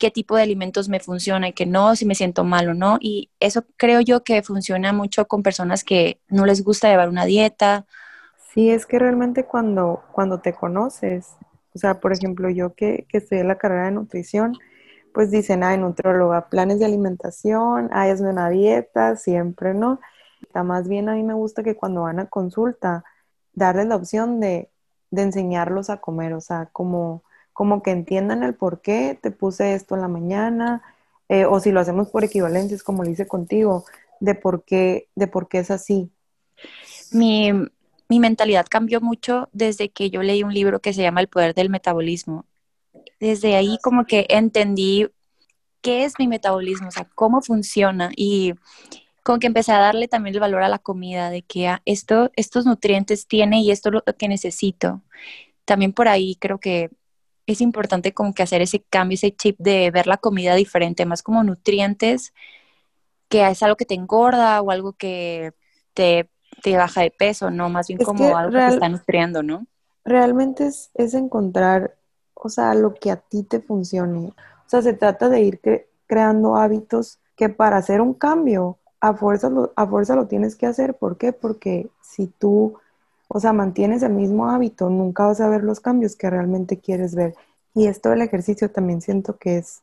qué 0.00 0.10
tipo 0.10 0.34
de 0.34 0.42
alimentos 0.42 0.88
me 0.88 0.98
funciona 0.98 1.48
y 1.48 1.52
qué 1.52 1.66
no, 1.66 1.94
si 1.94 2.04
me 2.04 2.16
siento 2.16 2.42
mal 2.42 2.68
o 2.68 2.74
no. 2.74 2.98
Y 3.00 3.30
eso 3.38 3.64
creo 3.76 4.00
yo 4.00 4.24
que 4.24 4.42
funciona 4.42 4.92
mucho 4.92 5.28
con 5.28 5.42
personas 5.42 5.84
que 5.84 6.20
no 6.28 6.46
les 6.46 6.64
gusta 6.64 6.88
llevar 6.88 7.08
una 7.08 7.26
dieta. 7.26 7.86
Sí, 8.52 8.70
es 8.70 8.86
que 8.86 8.98
realmente 8.98 9.44
cuando, 9.44 10.02
cuando 10.12 10.40
te 10.40 10.52
conoces, 10.52 11.36
o 11.74 11.78
sea, 11.78 12.00
por 12.00 12.12
ejemplo, 12.12 12.50
yo 12.50 12.74
que, 12.74 13.06
que 13.08 13.24
en 13.30 13.48
la 13.48 13.58
carrera 13.58 13.86
de 13.86 13.92
nutrición, 13.92 14.56
pues 15.14 15.30
dicen, 15.30 15.62
ay, 15.64 15.78
nutróloga, 15.78 16.48
planes 16.48 16.78
de 16.80 16.86
alimentación, 16.86 17.90
ay, 17.92 18.10
hazme 18.10 18.30
una 18.30 18.48
dieta, 18.50 19.16
siempre, 19.16 19.74
¿no? 19.74 20.00
Más 20.54 20.88
bien 20.88 21.08
a 21.08 21.14
mí 21.14 21.22
me 21.22 21.34
gusta 21.34 21.62
que 21.62 21.76
cuando 21.76 22.02
van 22.02 22.20
a 22.20 22.26
consulta, 22.26 23.04
darles 23.54 23.86
la 23.86 23.96
opción 23.96 24.40
de, 24.40 24.70
de 25.10 25.22
enseñarlos 25.22 25.90
a 25.90 25.98
comer, 26.00 26.34
o 26.34 26.40
sea, 26.40 26.66
como 26.72 27.22
como 27.52 27.82
que 27.82 27.90
entiendan 27.90 28.42
el 28.42 28.54
por 28.54 28.80
qué 28.80 29.18
te 29.20 29.30
puse 29.30 29.74
esto 29.74 29.94
en 29.94 30.00
la 30.00 30.08
mañana, 30.08 30.82
eh, 31.28 31.44
o 31.44 31.60
si 31.60 31.72
lo 31.72 31.80
hacemos 31.80 32.08
por 32.08 32.24
equivalencias, 32.24 32.82
como 32.82 33.04
lo 33.04 33.10
hice 33.10 33.26
contigo, 33.26 33.84
de 34.18 34.34
por 34.34 34.64
qué, 34.64 35.08
de 35.14 35.26
por 35.26 35.46
qué 35.46 35.58
es 35.58 35.70
así. 35.70 36.10
Mi, 37.12 37.52
mi 38.10 38.18
mentalidad 38.18 38.66
cambió 38.68 39.00
mucho 39.00 39.48
desde 39.52 39.88
que 39.90 40.10
yo 40.10 40.22
leí 40.22 40.42
un 40.42 40.52
libro 40.52 40.80
que 40.80 40.92
se 40.92 41.00
llama 41.00 41.20
El 41.20 41.28
poder 41.28 41.54
del 41.54 41.70
metabolismo. 41.70 42.44
Desde 43.20 43.54
ahí 43.54 43.78
como 43.82 44.04
que 44.04 44.26
entendí 44.28 45.06
qué 45.80 46.04
es 46.04 46.14
mi 46.18 46.26
metabolismo, 46.26 46.88
o 46.88 46.90
sea, 46.90 47.08
cómo 47.14 47.40
funciona 47.40 48.10
y 48.16 48.54
como 49.22 49.38
que 49.38 49.46
empecé 49.46 49.70
a 49.70 49.78
darle 49.78 50.08
también 50.08 50.34
el 50.34 50.40
valor 50.40 50.64
a 50.64 50.68
la 50.68 50.80
comida, 50.80 51.30
de 51.30 51.42
que 51.42 51.68
ah, 51.68 51.82
esto, 51.84 52.32
estos 52.34 52.66
nutrientes 52.66 53.28
tiene 53.28 53.60
y 53.62 53.70
esto 53.70 53.90
es 53.90 53.94
lo 53.94 54.02
que 54.02 54.28
necesito. 54.28 55.02
También 55.64 55.92
por 55.92 56.08
ahí 56.08 56.34
creo 56.40 56.58
que 56.58 56.90
es 57.46 57.60
importante 57.60 58.12
como 58.12 58.34
que 58.34 58.42
hacer 58.42 58.60
ese 58.60 58.82
cambio, 58.82 59.14
ese 59.14 59.36
chip 59.36 59.56
de 59.60 59.92
ver 59.92 60.08
la 60.08 60.16
comida 60.16 60.56
diferente, 60.56 61.06
más 61.06 61.22
como 61.22 61.44
nutrientes, 61.44 62.34
que 63.28 63.46
es 63.48 63.62
algo 63.62 63.76
que 63.76 63.84
te 63.86 63.94
engorda 63.94 64.60
o 64.62 64.72
algo 64.72 64.94
que 64.94 65.52
te, 65.94 66.28
baja 66.76 67.02
de 67.02 67.10
peso, 67.10 67.50
¿no? 67.50 67.68
Más 67.68 67.88
bien 67.88 67.98
como 67.98 68.36
algo 68.36 68.52
que 68.52 68.66
está 68.66 68.88
nutriendo, 68.88 69.42
¿no? 69.42 69.66
Realmente 70.04 70.66
es, 70.66 70.90
es, 70.94 71.14
encontrar, 71.14 71.96
o 72.34 72.48
sea, 72.48 72.74
lo 72.74 72.94
que 72.94 73.10
a 73.10 73.16
ti 73.16 73.42
te 73.42 73.60
funcione. 73.60 74.28
O 74.28 74.68
sea, 74.68 74.82
se 74.82 74.94
trata 74.94 75.28
de 75.28 75.40
ir 75.40 75.60
creando 76.06 76.56
hábitos 76.56 77.18
que 77.36 77.48
para 77.48 77.76
hacer 77.76 78.00
un 78.00 78.14
cambio, 78.14 78.78
a 79.00 79.14
fuerza, 79.14 79.48
lo, 79.48 79.72
a 79.76 79.86
fuerza 79.86 80.14
lo 80.14 80.26
tienes 80.26 80.56
que 80.56 80.66
hacer. 80.66 80.94
¿Por 80.94 81.16
qué? 81.16 81.32
Porque 81.32 81.90
si 82.02 82.26
tú 82.26 82.78
o 83.32 83.38
sea, 83.38 83.52
mantienes 83.52 84.02
el 84.02 84.12
mismo 84.12 84.50
hábito, 84.50 84.90
nunca 84.90 85.24
vas 85.24 85.40
a 85.40 85.48
ver 85.48 85.62
los 85.62 85.78
cambios 85.78 86.16
que 86.16 86.28
realmente 86.28 86.80
quieres 86.80 87.14
ver. 87.14 87.34
Y 87.74 87.86
esto 87.86 88.10
del 88.10 88.22
ejercicio 88.22 88.72
también 88.72 89.00
siento 89.00 89.36
que 89.38 89.58
es 89.58 89.82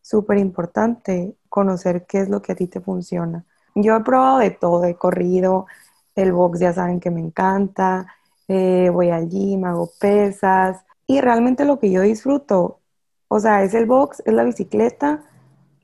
súper 0.00 0.38
importante 0.38 1.34
conocer 1.48 2.06
qué 2.06 2.20
es 2.20 2.28
lo 2.28 2.40
que 2.40 2.52
a 2.52 2.54
ti 2.54 2.68
te 2.68 2.80
funciona. 2.80 3.44
Yo 3.74 3.96
he 3.96 4.00
probado 4.04 4.38
de 4.38 4.52
todo, 4.52 4.84
he 4.84 4.94
corrido, 4.94 5.66
el 6.18 6.32
box 6.32 6.58
ya 6.58 6.72
saben 6.72 6.98
que 6.98 7.10
me 7.10 7.20
encanta, 7.20 8.12
eh, 8.48 8.90
voy 8.92 9.10
al 9.10 9.28
gym, 9.28 9.64
hago 9.64 9.88
pesas 10.00 10.84
y 11.06 11.20
realmente 11.20 11.64
lo 11.64 11.78
que 11.78 11.90
yo 11.90 12.02
disfruto, 12.02 12.80
o 13.28 13.38
sea, 13.38 13.62
es 13.62 13.72
el 13.74 13.86
box, 13.86 14.22
es 14.26 14.34
la 14.34 14.42
bicicleta, 14.42 15.22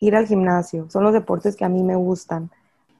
ir 0.00 0.16
al 0.16 0.26
gimnasio, 0.26 0.90
son 0.90 1.04
los 1.04 1.12
deportes 1.12 1.54
que 1.54 1.64
a 1.64 1.68
mí 1.68 1.84
me 1.84 1.94
gustan. 1.94 2.50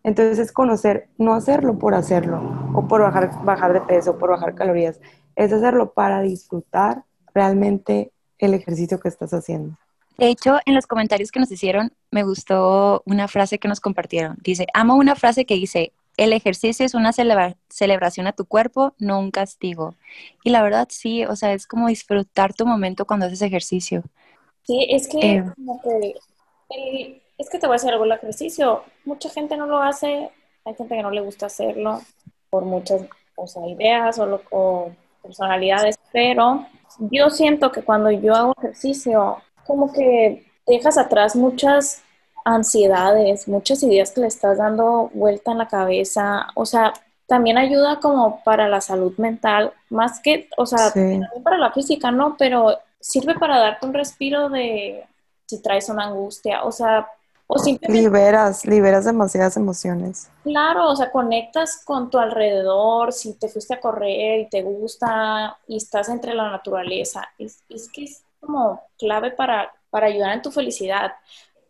Entonces 0.04 0.38
es 0.38 0.52
conocer, 0.52 1.08
no 1.18 1.34
hacerlo 1.34 1.76
por 1.76 1.94
hacerlo, 1.94 2.40
o 2.72 2.86
por 2.86 3.00
bajar, 3.00 3.30
bajar 3.44 3.72
de 3.72 3.80
peso, 3.80 4.16
por 4.16 4.30
bajar 4.30 4.54
calorías, 4.54 5.00
es 5.34 5.52
hacerlo 5.52 5.92
para 5.92 6.20
disfrutar 6.20 7.02
realmente 7.34 8.12
el 8.38 8.54
ejercicio 8.54 9.00
que 9.00 9.08
estás 9.08 9.34
haciendo. 9.34 9.76
De 10.18 10.28
hecho, 10.28 10.58
en 10.66 10.76
los 10.76 10.86
comentarios 10.86 11.32
que 11.32 11.40
nos 11.40 11.50
hicieron, 11.50 11.90
me 12.12 12.22
gustó 12.22 13.02
una 13.06 13.26
frase 13.26 13.58
que 13.58 13.66
nos 13.66 13.80
compartieron. 13.80 14.36
Dice, 14.44 14.66
amo 14.72 14.94
una 14.94 15.16
frase 15.16 15.44
que 15.44 15.54
dice, 15.54 15.92
el 16.16 16.32
ejercicio 16.32 16.86
es 16.86 16.94
una 16.94 17.12
celebración 17.12 18.26
a 18.26 18.32
tu 18.32 18.46
cuerpo, 18.46 18.94
no 18.98 19.18
un 19.18 19.30
castigo. 19.30 19.94
Y 20.42 20.50
la 20.50 20.62
verdad 20.62 20.88
sí, 20.90 21.24
o 21.24 21.36
sea, 21.36 21.52
es 21.52 21.66
como 21.66 21.88
disfrutar 21.88 22.54
tu 22.54 22.66
momento 22.66 23.04
cuando 23.04 23.26
haces 23.26 23.42
ejercicio. 23.42 24.02
Sí, 24.62 24.86
es 24.88 25.08
que, 25.08 25.36
eh, 25.36 25.44
como 25.56 25.80
que 25.82 26.14
el, 26.70 27.22
es 27.38 27.50
que 27.50 27.58
te 27.58 27.66
voy 27.66 27.74
a 27.74 27.78
decir 27.78 27.90
algo, 27.90 28.04
el 28.04 28.12
ejercicio, 28.12 28.84
mucha 29.04 29.28
gente 29.28 29.56
no 29.56 29.66
lo 29.66 29.78
hace, 29.78 30.30
hay 30.64 30.74
gente 30.74 30.96
que 30.96 31.02
no 31.02 31.10
le 31.10 31.20
gusta 31.20 31.46
hacerlo 31.46 32.00
por 32.50 32.64
muchas 32.64 33.02
ideas 33.68 34.18
o, 34.18 34.90
personalidades, 35.22 35.98
pero 36.12 36.66
yo 36.98 37.30
siento 37.30 37.72
que 37.72 37.82
cuando 37.82 38.10
yo 38.10 38.34
hago 38.34 38.54
ejercicio, 38.58 39.38
como 39.66 39.90
que 39.90 40.44
dejas 40.66 40.98
atrás 40.98 41.34
muchas 41.34 42.03
ansiedades, 42.44 43.48
muchas 43.48 43.82
ideas 43.82 44.12
que 44.12 44.20
le 44.20 44.26
estás 44.26 44.58
dando 44.58 45.10
vuelta 45.14 45.52
en 45.52 45.58
la 45.58 45.68
cabeza, 45.68 46.48
o 46.54 46.66
sea, 46.66 46.92
también 47.26 47.56
ayuda 47.56 48.00
como 48.00 48.42
para 48.44 48.68
la 48.68 48.80
salud 48.80 49.16
mental, 49.16 49.72
más 49.88 50.20
que, 50.20 50.48
o 50.56 50.66
sea, 50.66 50.92
también 50.92 51.26
para 51.42 51.58
la 51.58 51.72
física, 51.72 52.10
¿no? 52.10 52.36
Pero 52.38 52.78
sirve 53.00 53.34
para 53.34 53.58
darte 53.58 53.86
un 53.86 53.94
respiro 53.94 54.50
de 54.50 55.04
si 55.46 55.62
traes 55.62 55.88
una 55.88 56.04
angustia, 56.04 56.64
o 56.64 56.72
sea, 56.72 57.08
o 57.46 57.56
Liberas, 57.88 58.64
liberas 58.64 59.04
demasiadas 59.04 59.56
emociones. 59.58 60.30
Claro, 60.42 60.88
o 60.88 60.96
sea, 60.96 61.10
conectas 61.10 61.82
con 61.84 62.08
tu 62.08 62.18
alrededor, 62.18 63.12
si 63.12 63.34
te 63.34 63.48
fuiste 63.48 63.74
a 63.74 63.80
correr 63.80 64.40
y 64.40 64.48
te 64.48 64.62
gusta 64.62 65.58
y 65.68 65.76
estás 65.76 66.08
entre 66.08 66.34
la 66.34 66.50
naturaleza. 66.50 67.28
Es, 67.38 67.62
que 67.92 68.04
es 68.04 68.22
como 68.40 68.80
clave 68.98 69.30
para, 69.30 69.70
para 69.90 70.06
ayudar 70.06 70.32
en 70.32 70.42
tu 70.42 70.50
felicidad. 70.50 71.12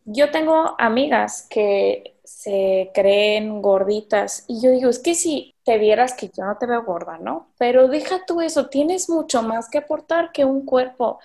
Yo 0.05 0.31
tengo 0.31 0.75
amigas 0.79 1.47
que 1.49 2.15
se 2.25 2.91
creen 2.95 3.63
gorditas 3.63 4.45
y 4.49 4.61
yo 4.61 4.71
digo, 4.71 4.91
es 4.91 4.99
que 4.99 5.15
si 5.15 5.55
te 5.65 5.79
vieras 5.79 6.15
que 6.15 6.29
yo 6.29 6.45
no 6.45 6.57
te 6.59 6.67
veo 6.67 6.85
gorda, 6.85 7.19
¿no? 7.19 7.49
Pero 7.59 7.89
deja 7.89 8.25
tú 8.27 8.41
eso, 8.41 8.67
tienes 8.67 9.09
mucho 9.09 9.43
más 9.43 9.69
que 9.71 9.79
aportar 9.79 10.33
que 10.33 10.45
un 10.45 10.65
cuerpo. 10.65 11.19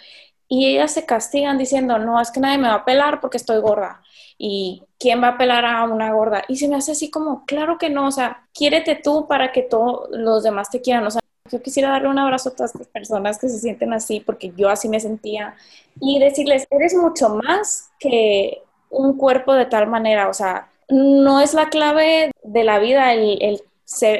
Y 0.47 0.67
ellas 0.67 0.93
se 0.93 1.05
castigan 1.05 1.57
diciendo, 1.57 1.99
no, 1.99 2.19
es 2.19 2.31
que 2.31 2.39
nadie 2.39 2.57
me 2.57 2.69
va 2.69 2.75
a 2.75 2.85
pelar 2.85 3.21
porque 3.21 3.37
estoy 3.37 3.59
gorda 3.59 4.01
y 4.37 4.83
quién 4.97 5.21
va 5.21 5.27
a 5.27 5.31
apelar 5.31 5.65
a 5.65 5.83
una 5.83 6.11
gorda. 6.13 6.43
Y 6.47 6.55
se 6.55 6.67
me 6.67 6.75
hace 6.75 6.93
así 6.93 7.11
como, 7.11 7.45
claro 7.45 7.77
que 7.77 7.89
no, 7.89 8.07
o 8.07 8.11
sea, 8.11 8.47
quiérete 8.53 8.95
tú 8.95 9.27
para 9.27 9.51
que 9.51 9.61
todos 9.61 10.09
los 10.11 10.43
demás 10.43 10.69
te 10.69 10.81
quieran. 10.81 11.05
O 11.05 11.11
sea, 11.11 11.21
yo 11.51 11.61
quisiera 11.61 11.89
darle 11.89 12.09
un 12.09 12.19
abrazo 12.19 12.49
a 12.49 12.55
todas 12.55 12.73
las 12.75 12.87
personas 12.87 13.37
que 13.37 13.49
se 13.49 13.59
sienten 13.59 13.93
así, 13.93 14.21
porque 14.21 14.53
yo 14.55 14.69
así 14.69 14.87
me 14.87 14.99
sentía, 14.99 15.55
y 15.99 16.19
decirles, 16.19 16.67
eres 16.71 16.95
mucho 16.95 17.29
más 17.29 17.89
que 17.99 18.63
un 18.89 19.17
cuerpo 19.17 19.53
de 19.53 19.65
tal 19.65 19.87
manera, 19.87 20.29
o 20.29 20.33
sea, 20.33 20.69
no 20.89 21.39
es 21.39 21.53
la 21.53 21.69
clave 21.69 22.31
de 22.43 22.63
la 22.63 22.79
vida 22.79 23.13
el, 23.13 23.61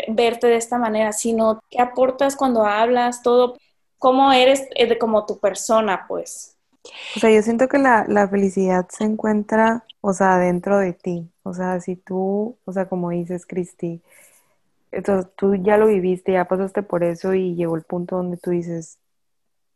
verte 0.10 0.47
de 0.47 0.55
esta 0.55 0.77
manera, 0.77 1.13
sino 1.13 1.62
qué 1.69 1.79
aportas 1.79 2.36
cuando 2.36 2.65
hablas, 2.65 3.21
todo, 3.21 3.58
cómo 3.97 4.32
eres 4.32 4.67
de 4.69 4.97
como 4.97 5.25
tu 5.25 5.39
persona, 5.39 6.05
pues. 6.08 6.55
O 7.15 7.19
sea, 7.19 7.29
yo 7.29 7.41
siento 7.41 7.67
que 7.67 7.77
la, 7.77 8.05
la 8.08 8.27
felicidad 8.27 8.88
se 8.89 9.03
encuentra, 9.03 9.86
o 10.01 10.13
sea, 10.13 10.38
dentro 10.38 10.79
de 10.79 10.93
ti. 10.93 11.29
O 11.43 11.53
sea, 11.53 11.79
si 11.82 11.95
tú, 11.95 12.58
o 12.65 12.73
sea, 12.73 12.88
como 12.88 13.12
dices, 13.12 13.45
Cristi, 13.45 14.01
entonces 14.91 15.32
tú 15.36 15.55
ya 15.55 15.77
lo 15.77 15.88
viviste, 15.88 16.34
ya 16.34 16.45
pasaste 16.45 16.84
por 16.84 17.03
eso 17.03 17.34
y 17.34 17.55
llegó 17.55 17.75
el 17.75 17.84
punto 17.84 18.17
donde 18.17 18.38
tú 18.38 18.51
dices, 18.51 18.97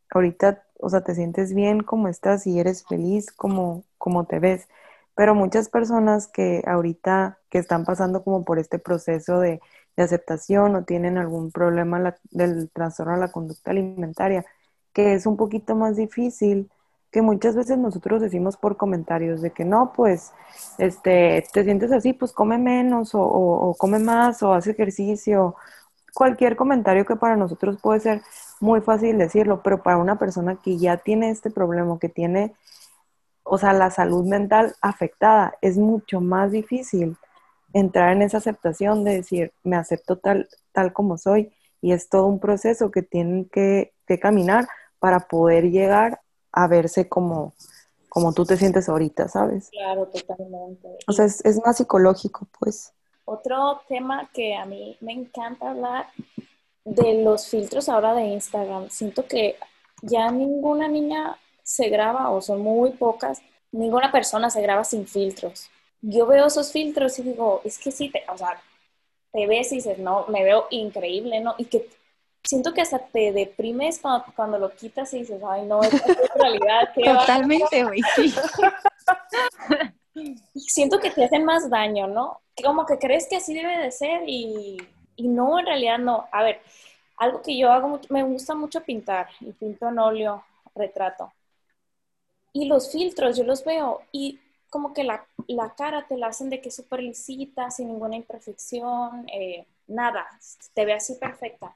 ahorita, 0.10 0.63
o 0.79 0.89
sea, 0.89 1.01
te 1.01 1.15
sientes 1.15 1.53
bien 1.53 1.82
como 1.82 2.08
estás 2.08 2.47
y 2.47 2.60
eres 2.60 2.86
feliz 2.86 3.32
como, 3.32 3.84
como 3.97 4.25
te 4.25 4.39
ves. 4.39 4.67
Pero 5.15 5.36
muchas 5.36 5.69
personas 5.69 6.28
que 6.28 6.63
ahorita 6.65 7.39
que 7.49 7.60
están 7.60 7.86
pasando 7.86 8.23
como 8.23 8.43
por 8.45 8.60
este 8.60 8.80
proceso 8.80 9.39
de, 9.39 9.62
aceptación 9.95 10.76
o 10.76 10.84
tienen 10.86 11.19
algún 11.19 11.52
problema 11.52 12.15
del 12.32 12.69
trastorno 12.71 13.13
de 13.13 13.19
la 13.19 13.32
conducta 13.32 13.69
alimentaria, 13.69 14.43
que 14.91 15.13
es 15.13 15.28
un 15.28 15.38
poquito 15.38 15.76
más 15.76 15.95
difícil, 15.97 16.71
que 17.13 17.21
muchas 17.21 17.56
veces 17.56 17.78
nosotros 17.78 18.21
decimos 18.21 18.58
por 18.58 18.76
comentarios 18.76 19.41
de 19.41 19.52
que 19.52 19.65
no, 19.65 19.93
pues, 19.95 20.34
este, 20.80 21.45
te 21.54 21.63
sientes 21.63 21.91
así, 21.91 22.12
pues 22.13 22.32
come 22.34 22.58
menos 22.58 23.12
o, 23.13 23.76
come 23.78 23.99
más 23.99 24.41
o 24.41 24.52
haz 24.52 24.65
ejercicio. 24.65 25.56
Cualquier 26.15 26.56
comentario 26.56 27.06
que 27.06 27.15
para 27.15 27.38
nosotros 27.38 27.78
puede 27.80 27.99
ser 27.99 28.21
muy 28.60 28.82
fácil 28.82 29.19
decirlo, 29.19 29.62
pero 29.63 29.84
para 29.84 29.97
una 29.97 30.17
persona 30.17 30.56
que 30.56 30.78
ya 30.78 30.97
tiene 30.97 31.30
este 31.30 31.52
problema, 31.52 31.99
que 31.99 32.10
tiene, 32.10 32.56
o 33.54 33.58
sea, 33.60 33.72
la 33.72 33.92
salud 33.92 34.26
mental 34.26 34.76
afectada, 34.82 35.54
es 35.62 35.78
mucho 35.78 36.22
más 36.22 36.52
difícil 36.52 37.18
entrar 37.72 38.12
en 38.12 38.24
esa 38.24 38.38
aceptación 38.38 39.04
de 39.04 39.18
decir, 39.18 39.54
me 39.62 39.76
acepto 39.76 40.18
tal, 40.18 40.50
tal 40.72 40.92
como 40.92 41.20
soy 41.20 41.54
y 41.80 41.92
es 41.92 42.10
todo 42.10 42.26
un 42.26 42.39
proceso 42.39 42.89
que 42.89 43.04
tienen 43.04 43.46
que, 43.46 43.94
que 44.08 44.20
caminar 44.20 44.68
para 44.98 45.28
poder 45.28 45.70
llegar 45.70 46.20
a 46.52 46.66
verse 46.66 47.08
como, 47.08 47.54
como 48.10 48.34
tú 48.34 48.44
te 48.44 48.58
sientes 48.58 48.89
ahorita, 48.89 49.28
¿sabes? 49.28 49.70
Claro, 49.70 50.08
totalmente. 50.08 50.88
O 51.08 51.12
sea, 51.12 51.26
es, 51.26 51.46
es 51.46 51.62
más 51.63 51.78
psicológico, 51.78 52.48
pues. 52.58 52.92
Otro 53.24 53.82
tema 53.88 54.32
que 54.34 54.56
a 54.56 54.66
mí 54.66 54.98
me 55.00 55.13
encanta 55.13 55.70
hablar 55.70 56.08
de 56.86 57.24
los 57.24 57.48
filtros 57.48 57.88
ahora 57.88 58.16
de 58.16 58.24
Instagram. 58.24 58.89
Siento 58.89 59.28
que 59.28 59.58
ya 60.02 60.32
ninguna 60.32 60.88
niña 60.88 61.38
se 61.63 61.89
graba, 61.89 62.30
o 62.30 62.41
son 62.41 62.62
muy 62.62 62.91
pocas, 62.91 63.41
ninguna 63.71 64.12
persona 64.12 64.49
se 64.49 64.62
graba 64.62 64.84
sin 64.84 65.08
filtros. 65.08 65.69
Yo 66.02 66.28
veo 66.28 66.47
esos 66.47 66.71
filtros 66.71 67.17
y 67.19 67.23
digo, 67.23 67.62
es 67.63 67.80
que 67.80 67.91
sí, 67.91 68.10
te, 68.10 68.23
o 68.30 68.38
sea, 68.38 68.62
te 69.32 69.47
ves 69.47 69.71
y 69.71 69.76
dices, 69.76 69.97
no, 69.97 70.28
me 70.28 70.43
veo 70.43 70.67
increíble, 70.69 71.39
¿no? 71.39 71.56
Y 71.58 71.65
que 71.65 71.88
siento 72.43 72.73
que 72.73 72.82
hasta 72.82 72.99
te 72.99 73.32
deprimes 73.32 74.02
cuando, 74.36 74.60
lo 74.60 74.69
quitas 74.76 75.13
y 75.13 75.19
dices, 75.19 75.41
ay, 75.47 75.65
no, 75.65 75.82
es 75.82 75.91
realidad. 76.36 76.89
Totalmente, 76.93 77.84
güey, 77.84 78.02
sí. 78.15 78.34
siento 80.56 80.99
que 80.99 81.10
te 81.10 81.23
hacen 81.23 81.45
más 81.45 81.69
daño, 81.69 82.08
¿no? 82.08 82.41
Como 82.63 82.86
que 82.86 82.99
crees 82.99 83.28
que 83.28 83.38
así 83.38 83.54
debe 83.54 83.78
de 83.78 83.91
ser 83.91 84.23
y, 84.28 84.78
y 85.15 85.28
no, 85.28 85.60
en 85.60 85.65
realidad 85.65 85.97
no. 85.97 86.28
A 86.32 86.43
ver, 86.43 86.62
algo 87.17 87.41
que 87.41 87.58
yo 87.58 87.71
hago, 87.71 87.99
me 88.10 88.23
gusta 88.23 88.54
mucho 88.54 88.82
pintar 88.82 89.30
y 89.39 89.52
pinto 89.54 89.88
en 89.88 89.99
óleo 89.99 90.43
retrato. 90.76 91.32
Y 92.54 92.66
los 92.66 92.92
filtros, 92.92 93.36
yo 93.36 93.44
los 93.44 93.63
veo 93.66 94.02
y 94.12 94.39
como 94.70 94.94
que 94.94 95.04
la, 95.04 95.26
la 95.48 95.76
cara 95.76 96.08
te 96.08 96.18
la 96.18 96.28
hacen 96.28 96.50
de 96.50 96.62
que 96.62 96.70
es 96.70 96.76
súper 96.76 97.02
lisita, 97.02 97.70
sin 97.70 97.88
ninguna 97.89 98.16
imperfección, 98.16 99.28
eh, 99.32 99.66
nada, 99.88 100.26
te 100.74 100.86
ve 100.86 100.94
así 100.94 101.16
perfecta. 101.16 101.76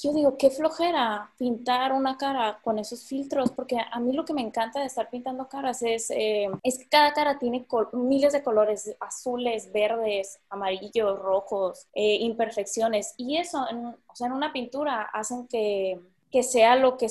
Yo 0.00 0.12
digo, 0.12 0.36
qué 0.38 0.50
flojera 0.50 1.32
pintar 1.36 1.92
una 1.92 2.16
cara 2.16 2.60
con 2.62 2.78
esos 2.78 3.04
filtros, 3.04 3.50
porque 3.50 3.78
a 3.78 3.98
mí 3.98 4.12
lo 4.12 4.24
que 4.24 4.32
me 4.32 4.42
encanta 4.42 4.80
de 4.80 4.86
estar 4.86 5.10
pintando 5.10 5.48
caras 5.48 5.82
es, 5.82 6.10
eh, 6.10 6.48
es 6.62 6.78
que 6.78 6.88
cada 6.88 7.12
cara 7.12 7.38
tiene 7.38 7.66
miles 7.92 8.32
de 8.32 8.42
colores, 8.42 8.94
azules, 9.00 9.72
verdes, 9.72 10.38
amarillos, 10.50 11.18
rojos, 11.18 11.86
eh, 11.94 12.16
imperfecciones, 12.20 13.14
y 13.16 13.38
eso, 13.38 13.66
en, 13.68 13.86
o 13.86 14.14
sea, 14.14 14.28
en 14.28 14.34
una 14.34 14.52
pintura 14.52 15.02
hacen 15.02 15.48
que, 15.48 16.00
que 16.30 16.42
sea 16.42 16.76
lo 16.76 16.96
que 16.96 17.08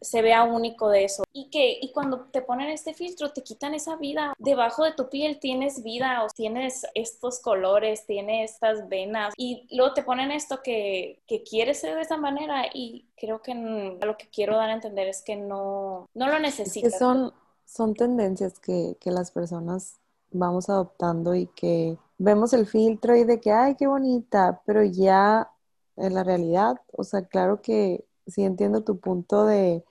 se 0.00 0.22
vea 0.22 0.44
único 0.44 0.88
de 0.88 1.04
eso. 1.04 1.24
Y 1.32 1.50
que 1.50 1.78
y 1.80 1.92
cuando 1.92 2.26
te 2.30 2.42
ponen 2.42 2.68
este 2.70 2.94
filtro, 2.94 3.32
te 3.32 3.42
quitan 3.42 3.74
esa 3.74 3.96
vida. 3.96 4.34
Debajo 4.38 4.84
de 4.84 4.92
tu 4.92 5.08
piel 5.08 5.38
tienes 5.38 5.82
vida, 5.82 6.24
o 6.24 6.28
tienes 6.28 6.86
estos 6.94 7.40
colores, 7.40 8.06
tienes 8.06 8.52
estas 8.52 8.88
venas. 8.88 9.34
Y 9.36 9.66
luego 9.70 9.94
te 9.94 10.02
ponen 10.02 10.30
esto 10.30 10.62
que, 10.62 11.20
que 11.26 11.42
quieres 11.42 11.80
ser 11.80 11.94
de 11.94 12.02
esa 12.02 12.16
manera. 12.16 12.66
Y 12.72 13.06
creo 13.16 13.42
que 13.42 13.54
lo 13.54 14.16
que 14.16 14.28
quiero 14.28 14.56
dar 14.56 14.70
a 14.70 14.74
entender 14.74 15.08
es 15.08 15.22
que 15.22 15.36
no, 15.36 16.08
no 16.14 16.28
lo 16.28 16.38
necesitas. 16.38 16.92
que 16.92 16.98
son, 16.98 17.32
son 17.64 17.94
tendencias 17.94 18.58
que, 18.58 18.96
que 19.00 19.10
las 19.10 19.30
personas 19.30 20.00
vamos 20.30 20.68
adoptando 20.68 21.34
y 21.34 21.46
que 21.48 21.98
vemos 22.18 22.52
el 22.52 22.66
filtro 22.66 23.16
y 23.16 23.24
de 23.24 23.40
que, 23.40 23.52
ay, 23.52 23.74
qué 23.76 23.86
bonita, 23.86 24.62
pero 24.66 24.82
ya 24.84 25.50
en 25.96 26.14
la 26.14 26.24
realidad, 26.24 26.80
o 26.92 27.04
sea, 27.04 27.22
claro 27.22 27.62
que 27.62 28.04
sí 28.26 28.44
entiendo 28.44 28.84
tu 28.84 28.98
punto 28.98 29.46
de, 29.46 29.84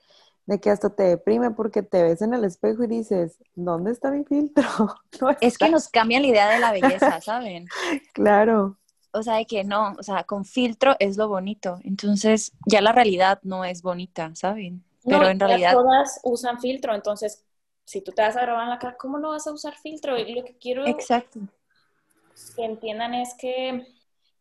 que 0.61 0.69
hasta 0.69 0.95
te 0.95 1.03
deprime 1.03 1.51
porque 1.51 1.83
te 1.83 2.03
ves 2.03 2.21
en 2.21 2.33
el 2.33 2.43
espejo 2.45 2.83
y 2.83 2.87
dices, 2.87 3.39
¿dónde 3.55 3.91
está 3.91 4.11
mi 4.11 4.23
filtro? 4.23 4.65
es 5.41 5.57
que 5.57 5.69
nos 5.69 5.87
cambia 5.87 6.19
la 6.19 6.27
idea 6.27 6.49
de 6.49 6.59
la 6.59 6.71
belleza, 6.71 7.21
¿saben? 7.21 7.67
claro. 8.13 8.77
O 9.11 9.23
sea, 9.23 9.35
de 9.35 9.45
que 9.45 9.63
no, 9.63 9.93
o 9.97 10.03
sea, 10.03 10.25
con 10.25 10.43
filtro 10.43 10.97
es 10.99 11.15
lo 11.15 11.29
bonito. 11.29 11.79
Entonces, 11.83 12.51
ya 12.65 12.81
la 12.81 12.91
realidad 12.91 13.39
no 13.43 13.63
es 13.63 13.81
bonita, 13.81 14.35
¿saben? 14.35 14.83
Pero 15.05 15.29
en 15.29 15.39
realidad. 15.39 15.71
Todas 15.71 16.19
usan 16.23 16.59
filtro, 16.59 16.93
entonces, 16.93 17.45
si 17.85 18.01
tú 18.01 18.11
te 18.11 18.21
vas 18.21 18.35
a 18.35 18.41
grabar 18.41 18.63
en 18.63 18.71
la 18.71 18.79
cara, 18.79 18.97
¿cómo 18.97 19.17
no 19.17 19.29
vas 19.29 19.47
a 19.47 19.53
usar 19.53 19.75
filtro? 19.75 20.17
Y 20.17 20.35
lo 20.35 20.43
que 20.43 20.57
quiero 20.57 20.85
Exacto. 20.85 21.39
que 22.57 22.65
entiendan 22.65 23.13
es 23.13 23.33
que 23.39 23.87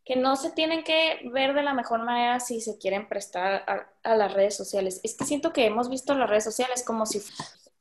que 0.05 0.17
no 0.17 0.37
se 0.37 0.51
tienen 0.51 0.85
que 0.85 1.29
ver 1.33 1.55
de 1.55 1.63
la 1.63 1.73
mejor 1.73 2.03
manera 2.05 2.39
si 2.39 2.61
se 2.61 2.79
quieren 2.79 3.09
prestar 3.09 3.65
a, 4.03 4.17
las 4.17 4.35
redes 4.35 4.55
sociales. 4.55 5.01
Es 5.03 5.17
que 5.17 5.25
siento 5.25 5.53
que 5.53 5.65
hemos 5.65 5.89
visto 5.89 6.15
las 6.15 6.29
redes 6.29 6.45
sociales 6.45 6.85
como 6.85 7.07
si 7.07 7.23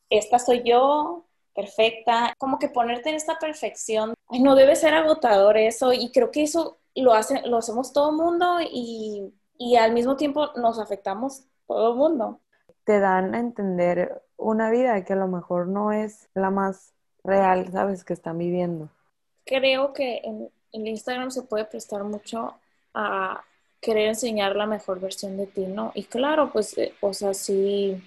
esta 0.10 0.40
soy 0.40 0.64
yo, 0.64 1.26
perfecta, 1.54 2.34
como 2.38 2.60
que 2.60 2.70
ponerte 2.70 3.10
en 3.10 3.16
esta 3.16 3.40
perfección. 3.40 4.14
Ay, 4.30 4.42
no 4.42 4.56
debe 4.56 4.76
ser 4.76 4.94
agotador 4.94 5.58
eso 5.58 5.92
y 5.92 6.12
creo 6.12 6.32
que 6.32 6.44
eso 6.44 6.78
lo, 6.96 7.14
hace, 7.14 7.42
lo 7.46 7.58
hacemos 7.58 7.92
todo 7.92 8.12
el 8.12 8.16
mundo 8.16 8.58
y, 8.62 9.34
y 9.58 9.76
al 9.76 9.92
mismo 9.92 10.16
tiempo 10.16 10.52
nos 10.56 10.80
afectamos 10.80 11.44
todo 11.68 11.92
el 11.92 11.98
mundo. 11.98 12.40
Te 12.86 13.00
dan 13.00 13.36
a 13.36 13.40
entender 13.40 14.22
una 14.38 14.72
vida 14.72 15.04
que 15.04 15.14
a 15.14 15.18
lo 15.18 15.28
mejor 15.28 15.68
no 15.68 15.92
es 15.92 16.30
la 16.34 16.52
más 16.52 16.94
real, 17.24 17.70
¿sabes? 17.72 18.04
Que 18.04 18.14
están 18.14 18.38
viviendo. 18.38 18.90
Creo 19.46 19.94
que 19.94 20.22
en, 20.24 20.50
el 20.74 20.88
Instagram 20.88 21.32
se 21.32 21.44
puede 21.44 21.66
prestar 21.66 22.04
mucho 22.04 22.56
a 22.94 23.44
querer 23.80 24.10
enseñar 24.10 24.56
la 24.56 24.66
mejor 24.66 25.00
versión 25.00 25.38
de 25.38 25.48
ti, 25.48 25.66
¿no? 25.66 25.92
Y 25.94 26.04
claro, 26.06 26.52
pues, 26.52 26.78
eh, 26.78 26.94
o 27.02 27.14
sea, 27.14 27.34
sí, 27.34 28.02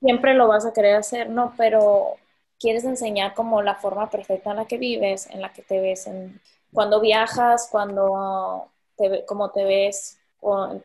siempre 0.00 0.34
lo 0.34 0.48
vas 0.48 0.64
a 0.64 0.72
querer 0.72 0.96
hacer, 0.96 1.28
¿no? 1.30 1.54
Pero 1.56 2.16
quieres 2.58 2.84
enseñar 2.84 3.34
como 3.34 3.62
la 3.62 3.74
forma 3.74 4.08
perfecta 4.08 4.50
en 4.50 4.56
la 4.56 4.66
que 4.66 4.78
vives, 4.78 5.28
en 5.30 5.40
la 5.40 5.52
que 5.52 5.62
te 5.62 5.80
ves, 5.80 6.06
en, 6.06 6.40
cuando 6.72 7.00
viajas, 7.00 7.68
cuando 7.70 8.68
te, 8.96 9.24
como 9.26 9.50
te 9.50 9.64
ves 9.64 10.18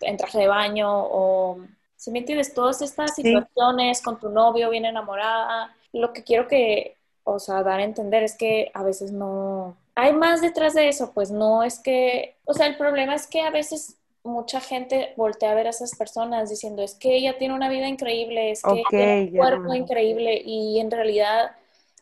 en 0.02 0.18
traje 0.18 0.40
de 0.40 0.48
baño 0.48 0.88
o 0.92 1.60
si 1.96 2.12
me 2.12 2.20
entiendes, 2.20 2.54
todas 2.54 2.82
estas 2.82 3.16
situaciones 3.16 4.02
con 4.04 4.20
tu 4.20 4.30
novio 4.30 4.70
bien 4.70 4.86
enamorada, 4.86 5.76
lo 5.94 6.14
que 6.14 6.24
quiero 6.24 6.48
que, 6.48 6.96
o 7.24 7.40
sea, 7.40 7.64
dar 7.64 7.80
a 7.80 7.84
entender 7.84 8.24
es 8.24 8.38
que 8.38 8.70
a 8.74 8.84
veces 8.84 9.12
no, 9.12 9.76
hay 9.98 10.14
más 10.14 10.42
detrás 10.42 10.76
de 10.76 10.90
eso, 10.90 11.12
pues 11.12 11.32
no 11.32 11.64
es 11.64 11.80
que, 11.80 12.38
o 12.46 12.54
sea, 12.54 12.68
el 12.68 12.78
problema 12.78 13.16
es 13.16 13.26
que 13.26 13.42
a 13.42 13.50
veces 13.50 13.98
mucha 14.24 14.62
gente 14.62 15.14
voltea 15.18 15.52
a 15.52 15.56
ver 15.56 15.66
a 15.66 15.72
esas 15.72 15.96
personas 15.96 16.52
diciendo, 16.52 16.84
es 16.84 16.94
que 16.94 17.16
ella 17.18 17.40
tiene 17.40 17.56
una 17.56 17.68
vida 17.68 17.88
increíble, 17.88 18.52
es 18.52 18.62
que 18.62 18.84
tiene 18.92 19.22
un 19.24 19.38
cuerpo 19.38 19.74
increíble 19.74 20.40
y 20.46 20.80
en 20.80 20.92
realidad 20.92 21.50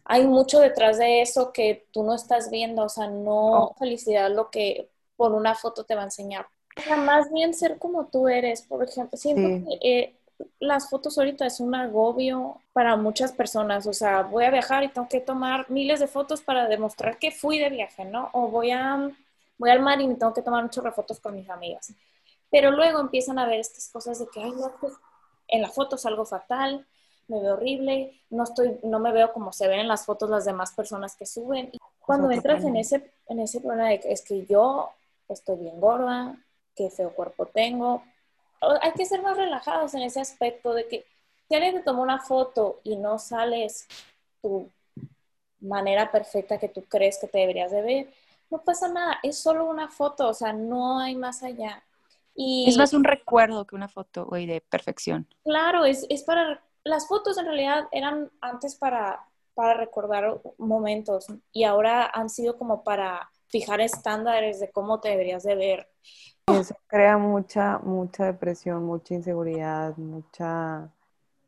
hay 0.03 0.27
mucho 0.27 0.59
detrás 0.59 0.97
de 0.97 1.21
eso 1.21 1.53
que 1.53 1.87
tú 1.91 2.03
no 2.03 2.15
estás 2.15 2.51
viendo, 2.51 2.83
o 2.83 2.89
sea, 2.89 3.07
no 3.07 3.63
oh. 3.63 3.75
felicidad 3.79 4.29
lo 4.29 4.49
que 4.49 4.89
por 5.15 5.31
una 5.31 5.55
foto 5.55 5.85
te 5.85 5.95
va 5.95 6.01
a 6.01 6.05
enseñar. 6.05 6.47
O 6.77 6.81
sea, 6.81 6.97
más 6.97 7.31
bien 7.31 7.53
ser 7.53 7.77
como 7.79 8.07
tú 8.07 8.27
eres, 8.27 8.63
por 8.63 8.83
ejemplo, 8.83 9.17
siento 9.17 9.69
que 9.69 9.77
eh, 9.81 10.15
las 10.59 10.89
fotos 10.89 11.17
ahorita 11.17 11.45
es 11.45 11.59
un 11.59 11.75
agobio 11.75 12.61
para 12.73 12.95
muchas 12.95 13.31
personas. 13.31 13.87
O 13.87 13.93
sea, 13.93 14.23
voy 14.23 14.45
a 14.45 14.51
viajar 14.51 14.83
y 14.83 14.89
tengo 14.89 15.07
que 15.07 15.21
tomar 15.21 15.69
miles 15.69 15.99
de 15.99 16.07
fotos 16.07 16.41
para 16.41 16.67
demostrar 16.67 17.17
que 17.19 17.31
fui 17.31 17.59
de 17.59 17.69
viaje, 17.69 18.05
¿no? 18.05 18.29
O 18.33 18.47
voy 18.47 18.71
a 18.71 19.11
voy 19.57 19.69
al 19.69 19.81
mar 19.81 20.01
y 20.01 20.07
me 20.07 20.15
tengo 20.15 20.33
que 20.33 20.41
tomar 20.41 20.63
muchas 20.63 20.93
fotos 20.93 21.19
con 21.19 21.35
mis 21.35 21.49
amigas. 21.49 21.93
Pero 22.51 22.71
luego 22.71 22.99
empiezan 22.99 23.39
a 23.39 23.45
ver 23.45 23.59
estas 23.59 23.89
cosas 23.89 24.19
de 24.19 24.27
que, 24.27 24.41
ay, 24.41 24.51
no, 24.51 24.71
pues 24.79 24.93
en 25.47 25.61
la 25.61 25.69
foto 25.69 25.95
es 25.95 26.05
algo 26.05 26.25
fatal, 26.25 26.85
me 27.27 27.41
veo 27.41 27.53
horrible, 27.53 28.21
no 28.29 28.43
estoy, 28.43 28.77
no 28.83 28.99
me 28.99 29.11
veo 29.11 29.33
como 29.33 29.51
se 29.51 29.67
ven 29.67 29.79
en 29.79 29.87
las 29.87 30.05
fotos 30.05 30.29
las 30.29 30.45
demás 30.45 30.73
personas 30.73 31.15
que 31.15 31.25
suben. 31.25 31.69
Y 31.71 31.79
cuando 31.99 32.29
entras 32.29 32.63
en 32.63 32.75
ese, 32.75 33.11
en 33.27 33.39
ese 33.39 33.61
problema 33.61 33.89
de 33.89 33.99
que 33.99 34.11
es 34.11 34.21
que 34.21 34.45
yo 34.45 34.91
estoy 35.27 35.57
bien 35.57 35.79
gorda, 35.79 36.37
qué 36.75 36.89
feo 36.89 37.13
cuerpo 37.13 37.47
tengo, 37.47 38.03
hay 38.81 38.91
que 38.93 39.05
ser 39.05 39.21
más 39.21 39.37
relajados 39.37 39.93
en 39.93 40.01
ese 40.01 40.19
aspecto 40.19 40.73
de 40.73 40.87
que 40.87 41.05
si 41.47 41.55
alguien 41.55 41.75
te 41.75 41.81
toma 41.81 42.01
una 42.01 42.19
foto 42.19 42.79
y 42.83 42.95
no 42.95 43.19
sales 43.19 43.87
tu 44.41 44.69
manera 45.59 46.11
perfecta 46.11 46.57
que 46.57 46.69
tú 46.69 46.83
crees 46.83 47.17
que 47.19 47.27
te 47.27 47.39
deberías 47.39 47.71
de 47.71 47.81
ver, 47.81 48.13
no 48.49 48.59
pasa 48.63 48.87
nada, 48.87 49.19
es 49.23 49.37
solo 49.37 49.65
una 49.65 49.89
foto, 49.89 50.29
o 50.29 50.33
sea, 50.33 50.53
no 50.53 50.99
hay 50.99 51.15
más 51.15 51.43
allá. 51.43 51.83
Y, 52.35 52.67
es 52.67 52.77
más 52.77 52.93
un 52.93 53.03
recuerdo 53.03 53.65
que 53.65 53.75
una 53.75 53.87
foto, 53.87 54.25
güey, 54.25 54.45
de 54.45 54.61
perfección. 54.61 55.27
Claro, 55.43 55.85
es, 55.85 56.05
es 56.09 56.23
para, 56.23 56.61
las 56.83 57.07
fotos 57.07 57.37
en 57.37 57.45
realidad 57.45 57.87
eran 57.91 58.31
antes 58.41 58.75
para, 58.75 59.25
para 59.53 59.73
recordar 59.73 60.41
momentos 60.57 61.27
y 61.51 61.63
ahora 61.63 62.09
han 62.13 62.29
sido 62.29 62.57
como 62.57 62.83
para 62.83 63.31
fijar 63.47 63.81
estándares 63.81 64.59
de 64.59 64.69
cómo 64.71 64.99
te 64.99 65.09
deberías 65.09 65.43
de 65.43 65.55
ver. 65.55 65.89
Eso 66.47 66.75
crea 66.87 67.17
mucha, 67.17 67.79
mucha 67.79 68.25
depresión, 68.25 68.83
mucha 68.83 69.15
inseguridad, 69.15 69.97
mucha 69.97 70.89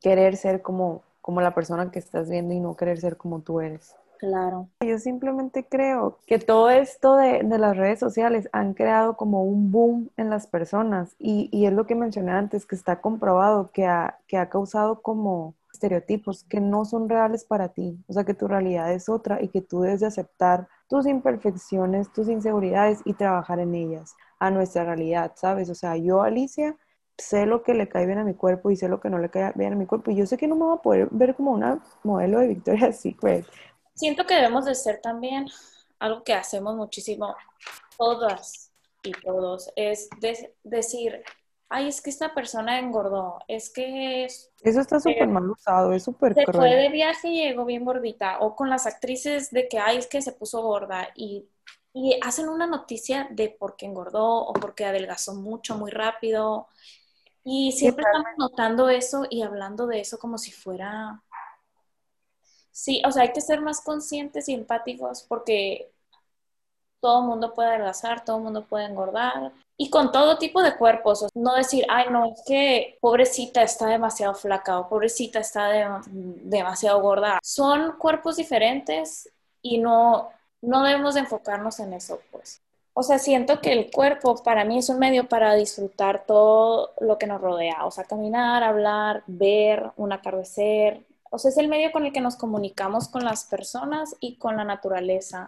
querer 0.02 0.38
ser 0.38 0.64
como, 0.64 1.04
como 1.22 1.40
la 1.40 1.54
persona 1.54 1.92
que 1.92 2.00
estás 2.00 2.30
viendo 2.30 2.54
y 2.54 2.60
no 2.60 2.76
querer 2.76 3.00
ser 3.00 3.16
como 3.16 3.42
tú 3.42 3.62
eres. 3.62 3.96
Claro. 4.18 4.70
Yo 4.82 4.98
simplemente 4.98 5.68
creo 5.70 6.18
que 6.26 6.40
todo 6.40 6.72
esto 6.72 7.16
de, 7.16 7.44
las 7.44 7.78
redes 7.78 8.00
sociales 8.00 8.50
han 8.52 8.74
creado 8.74 9.16
como 9.16 9.44
un 9.44 9.72
boom 9.72 10.10
en 10.18 10.32
las 10.32 10.48
personas 10.48 11.16
y, 11.20 11.50
y 11.52 11.68
es 11.68 11.74
lo 11.74 11.86
que 11.86 11.94
mencioné 11.94 12.32
antes, 12.32 12.66
que 12.66 12.76
está 12.76 13.00
comprobado 13.00 13.70
que 13.72 13.86
ha, 13.86 14.18
que 14.28 14.38
ha 14.38 14.50
causado 14.50 15.04
como 15.04 15.54
estereotipos 15.72 16.44
que 16.46 16.60
no 16.60 16.86
son 16.86 17.08
reales 17.08 17.44
para 17.44 17.70
ti, 17.70 18.04
o 18.08 18.14
sea 18.14 18.24
que 18.24 18.34
tu 18.34 18.48
realidad 18.48 18.92
es 18.92 19.10
otra 19.10 19.44
y 19.44 19.50
que 19.50 19.62
tú 19.62 19.82
debes 19.82 20.00
de 20.00 20.08
aceptar 20.08 20.68
tus 20.90 21.06
imperfecciones, 21.06 22.12
tus 22.12 22.28
inseguridades 22.30 23.02
y 23.06 23.14
trabajar 23.14 23.60
en 23.60 23.76
ellas 23.76 24.16
a 24.39 24.52
nuestra 24.52 24.84
realidad, 24.84 25.34
¿sabes? 25.36 25.69
O 25.69 25.76
sea, 25.76 25.97
yo, 25.97 26.21
Alicia, 26.21 26.78
sé 27.17 27.45
lo 27.45 27.63
que 27.63 27.73
le 27.73 27.89
cae 27.89 28.06
bien 28.06 28.19
a 28.19 28.23
mi 28.23 28.36
cuerpo 28.36 28.69
y 28.71 28.76
sé 28.76 28.88
lo 28.88 29.00
que 29.00 29.10
no 29.10 29.17
le 29.17 29.30
cae 29.30 29.52
bien 29.56 29.73
a 29.73 29.76
mi 29.76 29.86
cuerpo 29.86 30.12
y 30.12 30.15
yo 30.15 30.26
sé 30.26 30.38
que 30.38 30.47
no 30.47 30.56
me 30.56 30.65
voy 30.65 30.78
a 30.78 30.82
poder 30.82 31.08
ver 31.12 31.36
como 31.36 31.52
una 31.52 31.84
modelo 32.04 32.39
de 32.39 32.47
Victoria's 32.47 33.00
Secret. 33.02 33.45
Siento 33.95 34.26
que 34.26 34.36
debemos 34.36 34.65
de 34.65 34.76
ser 34.76 35.02
también 35.02 35.47
algo 36.00 36.23
que 36.23 36.34
hacemos 36.34 36.76
muchísimo 36.76 37.36
todas 37.97 38.71
y 39.02 39.12
todos, 39.12 39.71
es 39.76 40.10
decir, 40.63 41.23
ay, 41.69 41.88
es 41.88 42.02
que 42.02 42.10
esta 42.10 42.34
persona 42.34 42.78
engordó, 42.78 43.39
es 43.47 43.71
que 43.71 44.26
es... 44.26 44.52
Eso 44.62 44.82
está 44.82 45.00
súper 45.00 45.28
mal 45.28 45.50
usado, 45.50 45.93
es 45.93 46.04
súper 46.04 46.34
Se 46.34 46.45
fue 46.45 46.76
de 46.76 46.89
viaje 46.89 47.30
y 47.30 47.41
llegó 47.41 47.65
bien 47.65 47.86
gordita, 47.86 48.39
o 48.39 48.56
con 48.56 48.69
las 48.69 48.86
actrices 48.86 49.50
de 49.52 49.67
que, 49.67 49.80
ay, 49.80 49.97
es 49.97 50.08
que 50.08 50.21
se 50.21 50.34
puso 50.34 50.62
gorda 50.62 51.10
y, 51.15 51.47
y 51.98 52.20
hacen 52.22 52.48
una 52.48 52.68
noticia 52.68 53.28
de 53.32 53.50
por 53.50 53.76
qué 53.76 53.88
engordó 53.88 54.46
o 54.46 54.54
porque 54.54 54.86
adelgazó 54.86 55.34
mucho, 55.34 55.76
muy 55.76 55.90
rápido. 55.90 56.68
Y 57.44 57.72
siempre 57.72 58.06
estamos 58.06 58.38
notando 58.38 58.90
eso 58.90 59.26
y 59.30 59.42
hablando 59.42 59.88
de 59.88 60.02
eso 60.02 60.20
como 60.20 60.38
si 60.38 60.52
fuera... 60.52 61.24
Sí, 62.72 63.02
o 63.04 63.12
sea, 63.12 63.24
hay 63.24 63.34
que 63.34 63.42
ser 63.42 63.62
más 63.62 63.82
conscientes 63.82 64.48
y 64.48 64.54
empáticos 64.54 65.24
porque 65.24 65.92
todo 67.00 67.22
el 67.22 67.28
mundo 67.28 67.56
puede 67.56 67.70
adelgazar, 67.70 68.24
todo 68.24 68.38
el 68.38 68.44
mundo 68.44 68.66
puede 68.68 68.86
engordar, 68.86 69.52
y 69.76 69.90
con 69.90 70.12
todo 70.12 70.38
tipo 70.38 70.62
de 70.62 70.78
cuerpos. 70.78 71.28
No 71.34 71.56
decir, 71.56 71.86
ay, 71.90 72.08
no, 72.12 72.26
es 72.26 72.44
que 72.46 72.98
pobrecita 73.02 73.64
está 73.64 73.88
demasiado 73.88 74.36
flaca 74.36 74.80
o 74.80 74.90
pobrecita 74.90 75.40
está 75.40 76.02
demasiado 76.12 77.02
gorda. 77.02 77.40
Son 77.42 77.98
cuerpos 77.98 78.36
diferentes 78.38 79.32
y 79.62 79.80
no, 79.80 80.30
no 80.62 80.84
debemos 80.84 81.13
de 81.15 81.22
enfocarnos 81.22 81.80
en 81.80 81.93
eso, 81.93 82.20
pues. 82.32 82.62
O 82.93 83.04
sea, 83.04 83.20
siento 83.20 83.62
que 83.62 83.74
el 83.74 83.91
cuerpo 83.91 84.41
para 84.43 84.65
mí 84.65 84.80
es 84.80 84.89
un 84.89 84.98
medio 84.98 85.30
para 85.30 85.54
disfrutar 85.54 86.26
todo 86.26 86.93
lo 87.00 87.20
que 87.20 87.28
nos 87.28 87.39
rodea. 87.39 87.86
O 87.86 87.91
sea, 87.91 88.06
caminar, 88.06 88.63
hablar, 88.63 89.24
ver, 89.28 89.91
un 89.98 90.12
atardecer. 90.13 91.06
O 91.30 91.38
sea, 91.38 91.52
es 91.52 91.58
el 91.58 91.67
medio 91.67 91.91
con 91.91 92.06
el 92.06 92.12
que 92.13 92.22
nos 92.22 92.38
comunicamos 92.38 93.08
con 93.08 93.24
las 93.24 93.46
personas 93.46 94.15
y 94.20 94.38
con 94.38 94.58
la 94.58 94.63
naturaleza. 94.63 95.48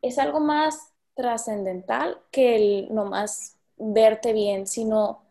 Es 0.00 0.18
algo 0.18 0.40
más 0.40 0.92
trascendental 1.14 2.18
que 2.30 2.56
el 2.56 2.94
nomás 2.94 3.56
verte 3.76 4.32
bien, 4.32 4.66
sino 4.66 5.22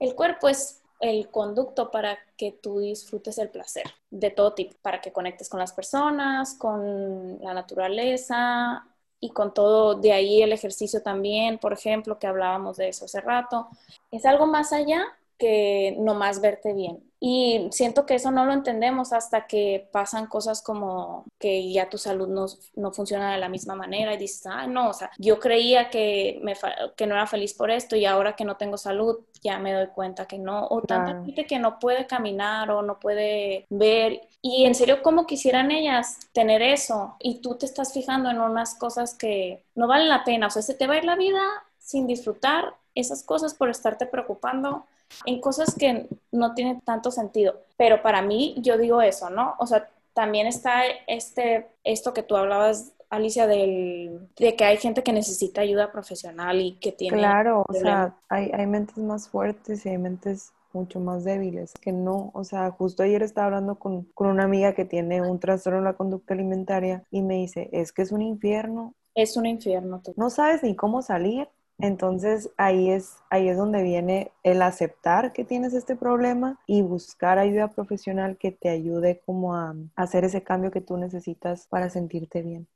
el 0.00 0.14
cuerpo 0.14 0.48
es 0.48 0.77
el 1.00 1.30
conducto 1.30 1.90
para 1.90 2.18
que 2.36 2.52
tú 2.52 2.80
disfrutes 2.80 3.38
el 3.38 3.50
placer 3.50 3.84
de 4.10 4.30
todo 4.30 4.54
tipo, 4.54 4.76
para 4.82 5.00
que 5.00 5.12
conectes 5.12 5.48
con 5.48 5.60
las 5.60 5.72
personas, 5.72 6.54
con 6.54 7.38
la 7.40 7.54
naturaleza 7.54 8.86
y 9.20 9.30
con 9.30 9.54
todo, 9.54 9.94
de 9.94 10.12
ahí 10.12 10.42
el 10.42 10.52
ejercicio 10.52 11.02
también, 11.02 11.58
por 11.58 11.72
ejemplo, 11.72 12.18
que 12.18 12.26
hablábamos 12.26 12.76
de 12.76 12.88
eso 12.88 13.04
hace 13.04 13.20
rato. 13.20 13.68
Es 14.10 14.24
algo 14.26 14.46
más 14.46 14.72
allá 14.72 15.04
que 15.38 15.96
nomás 15.98 16.40
verte 16.40 16.72
bien. 16.72 17.08
Y 17.20 17.68
siento 17.72 18.06
que 18.06 18.14
eso 18.14 18.30
no 18.30 18.44
lo 18.44 18.52
entendemos 18.52 19.12
hasta 19.12 19.46
que 19.48 19.88
pasan 19.90 20.26
cosas 20.26 20.62
como 20.62 21.24
que 21.38 21.72
ya 21.72 21.88
tu 21.88 21.98
salud 21.98 22.28
no, 22.28 22.46
no 22.76 22.92
funciona 22.92 23.32
de 23.32 23.38
la 23.38 23.48
misma 23.48 23.74
manera 23.74 24.14
y 24.14 24.18
dices, 24.18 24.46
ah, 24.46 24.68
no, 24.68 24.90
o 24.90 24.92
sea, 24.92 25.10
yo 25.18 25.40
creía 25.40 25.90
que, 25.90 26.38
me, 26.42 26.54
que 26.96 27.06
no 27.06 27.14
era 27.16 27.26
feliz 27.26 27.54
por 27.54 27.72
esto 27.72 27.96
y 27.96 28.04
ahora 28.04 28.36
que 28.36 28.44
no 28.44 28.56
tengo 28.56 28.76
salud 28.76 29.18
ya 29.42 29.58
me 29.58 29.72
doy 29.72 29.88
cuenta 29.88 30.26
que 30.26 30.38
no. 30.38 30.66
O 30.68 30.82
tanta 30.82 31.24
gente 31.24 31.46
que 31.46 31.58
no 31.58 31.78
puede 31.78 32.06
caminar 32.06 32.70
o 32.70 32.82
no 32.82 32.98
puede 32.98 33.66
ver. 33.68 34.20
Y 34.42 34.64
en 34.64 34.74
serio, 34.74 35.02
¿cómo 35.02 35.26
quisieran 35.26 35.70
ellas 35.70 36.18
tener 36.32 36.62
eso? 36.62 37.16
Y 37.20 37.40
tú 37.40 37.56
te 37.56 37.66
estás 37.66 37.92
fijando 37.92 38.30
en 38.30 38.40
unas 38.40 38.74
cosas 38.74 39.14
que 39.14 39.64
no 39.74 39.88
valen 39.88 40.08
la 40.08 40.24
pena. 40.24 40.46
O 40.48 40.50
sea, 40.50 40.62
se 40.62 40.74
te 40.74 40.86
va 40.86 40.94
a 40.94 40.98
ir 40.98 41.04
la 41.04 41.16
vida 41.16 41.40
sin 41.78 42.06
disfrutar 42.06 42.74
esas 43.00 43.22
cosas 43.22 43.54
por 43.54 43.70
estarte 43.70 44.06
preocupando 44.06 44.84
en 45.24 45.40
cosas 45.40 45.74
que 45.74 46.06
no 46.32 46.54
tienen 46.54 46.80
tanto 46.80 47.10
sentido. 47.10 47.60
Pero 47.76 48.02
para 48.02 48.22
mí, 48.22 48.56
yo 48.58 48.78
digo 48.78 49.00
eso, 49.00 49.30
¿no? 49.30 49.54
O 49.58 49.66
sea, 49.66 49.88
también 50.12 50.46
está 50.46 50.82
este, 51.06 51.68
esto 51.84 52.12
que 52.12 52.22
tú 52.22 52.36
hablabas, 52.36 52.92
Alicia, 53.10 53.46
del, 53.46 54.28
de 54.36 54.56
que 54.56 54.64
hay 54.64 54.76
gente 54.76 55.02
que 55.02 55.12
necesita 55.12 55.60
ayuda 55.60 55.92
profesional 55.92 56.60
y 56.60 56.72
que 56.74 56.92
tiene... 56.92 57.18
Claro, 57.18 57.64
o 57.66 57.72
sea, 57.72 58.16
hay, 58.28 58.50
hay 58.52 58.66
mentes 58.66 58.98
más 58.98 59.28
fuertes 59.28 59.86
y 59.86 59.90
hay 59.90 59.98
mentes 59.98 60.52
mucho 60.72 61.00
más 61.00 61.24
débiles, 61.24 61.72
que 61.80 61.92
no, 61.92 62.30
o 62.34 62.44
sea, 62.44 62.70
justo 62.70 63.02
ayer 63.02 63.22
estaba 63.22 63.46
hablando 63.46 63.78
con, 63.78 64.04
con 64.14 64.28
una 64.28 64.44
amiga 64.44 64.74
que 64.74 64.84
tiene 64.84 65.22
un 65.22 65.40
trastorno 65.40 65.78
en 65.78 65.84
la 65.84 65.94
conducta 65.94 66.34
alimentaria 66.34 67.04
y 67.10 67.22
me 67.22 67.36
dice, 67.36 67.68
es 67.72 67.92
que 67.92 68.02
es 68.02 68.12
un 68.12 68.22
infierno. 68.22 68.94
Es 69.14 69.36
un 69.36 69.46
infierno. 69.46 70.02
No 70.16 70.30
sabes 70.30 70.62
ni 70.62 70.76
cómo 70.76 71.02
salir, 71.02 71.48
entonces 71.80 72.50
ahí 72.56 72.90
es, 72.90 73.18
ahí 73.30 73.48
es 73.48 73.56
donde 73.56 73.82
viene 73.82 74.32
el 74.42 74.62
aceptar 74.62 75.32
que 75.32 75.44
tienes 75.44 75.74
este 75.74 75.94
problema 75.94 76.58
y 76.66 76.82
buscar 76.82 77.38
ayuda 77.38 77.68
profesional 77.68 78.36
que 78.36 78.50
te 78.50 78.68
ayude 78.68 79.22
como 79.24 79.54
a, 79.54 79.76
hacer 79.94 80.24
ese 80.24 80.42
cambio 80.42 80.72
que 80.72 80.80
tú 80.80 80.96
necesitas 80.96 81.68
para 81.68 81.88
sentirte 81.88 82.42
bien. 82.42 82.66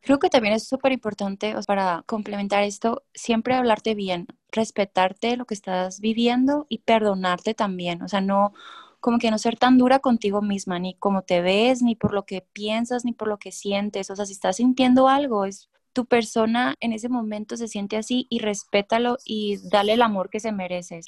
Creo 0.00 0.18
que 0.18 0.30
también 0.30 0.54
es 0.54 0.66
súper 0.66 0.92
importante 0.92 1.54
para 1.66 2.02
complementar 2.06 2.62
esto, 2.62 3.02
siempre 3.14 3.54
hablarte 3.54 3.94
bien, 3.94 4.26
respetarte 4.50 5.36
lo 5.36 5.44
que 5.44 5.54
estás 5.54 6.00
viviendo 6.00 6.66
y 6.68 6.78
perdonarte 6.78 7.54
también. 7.54 8.02
O 8.02 8.08
sea, 8.08 8.20
no 8.20 8.52
como 9.00 9.18
que 9.18 9.30
no 9.30 9.36
ser 9.36 9.58
tan 9.58 9.76
dura 9.76 9.98
contigo 9.98 10.40
misma, 10.40 10.78
ni 10.78 10.94
como 10.94 11.22
te 11.22 11.42
ves, 11.42 11.82
ni 11.82 11.94
por 11.94 12.14
lo 12.14 12.24
que 12.24 12.40
piensas, 12.40 13.04
ni 13.04 13.12
por 13.12 13.28
lo 13.28 13.38
que 13.38 13.52
sientes. 13.52 14.08
O 14.08 14.16
sea, 14.16 14.24
si 14.24 14.32
estás 14.32 14.56
sintiendo 14.56 15.08
algo, 15.08 15.44
es 15.44 15.68
tu 15.94 16.04
persona 16.04 16.74
en 16.80 16.92
ese 16.92 17.08
momento 17.08 17.56
se 17.56 17.68
siente 17.68 17.96
así 17.96 18.26
y 18.28 18.40
respétalo 18.40 19.16
y 19.24 19.58
dale 19.70 19.94
el 19.94 20.02
amor 20.02 20.28
que 20.28 20.40
se 20.40 20.52
merece. 20.52 21.00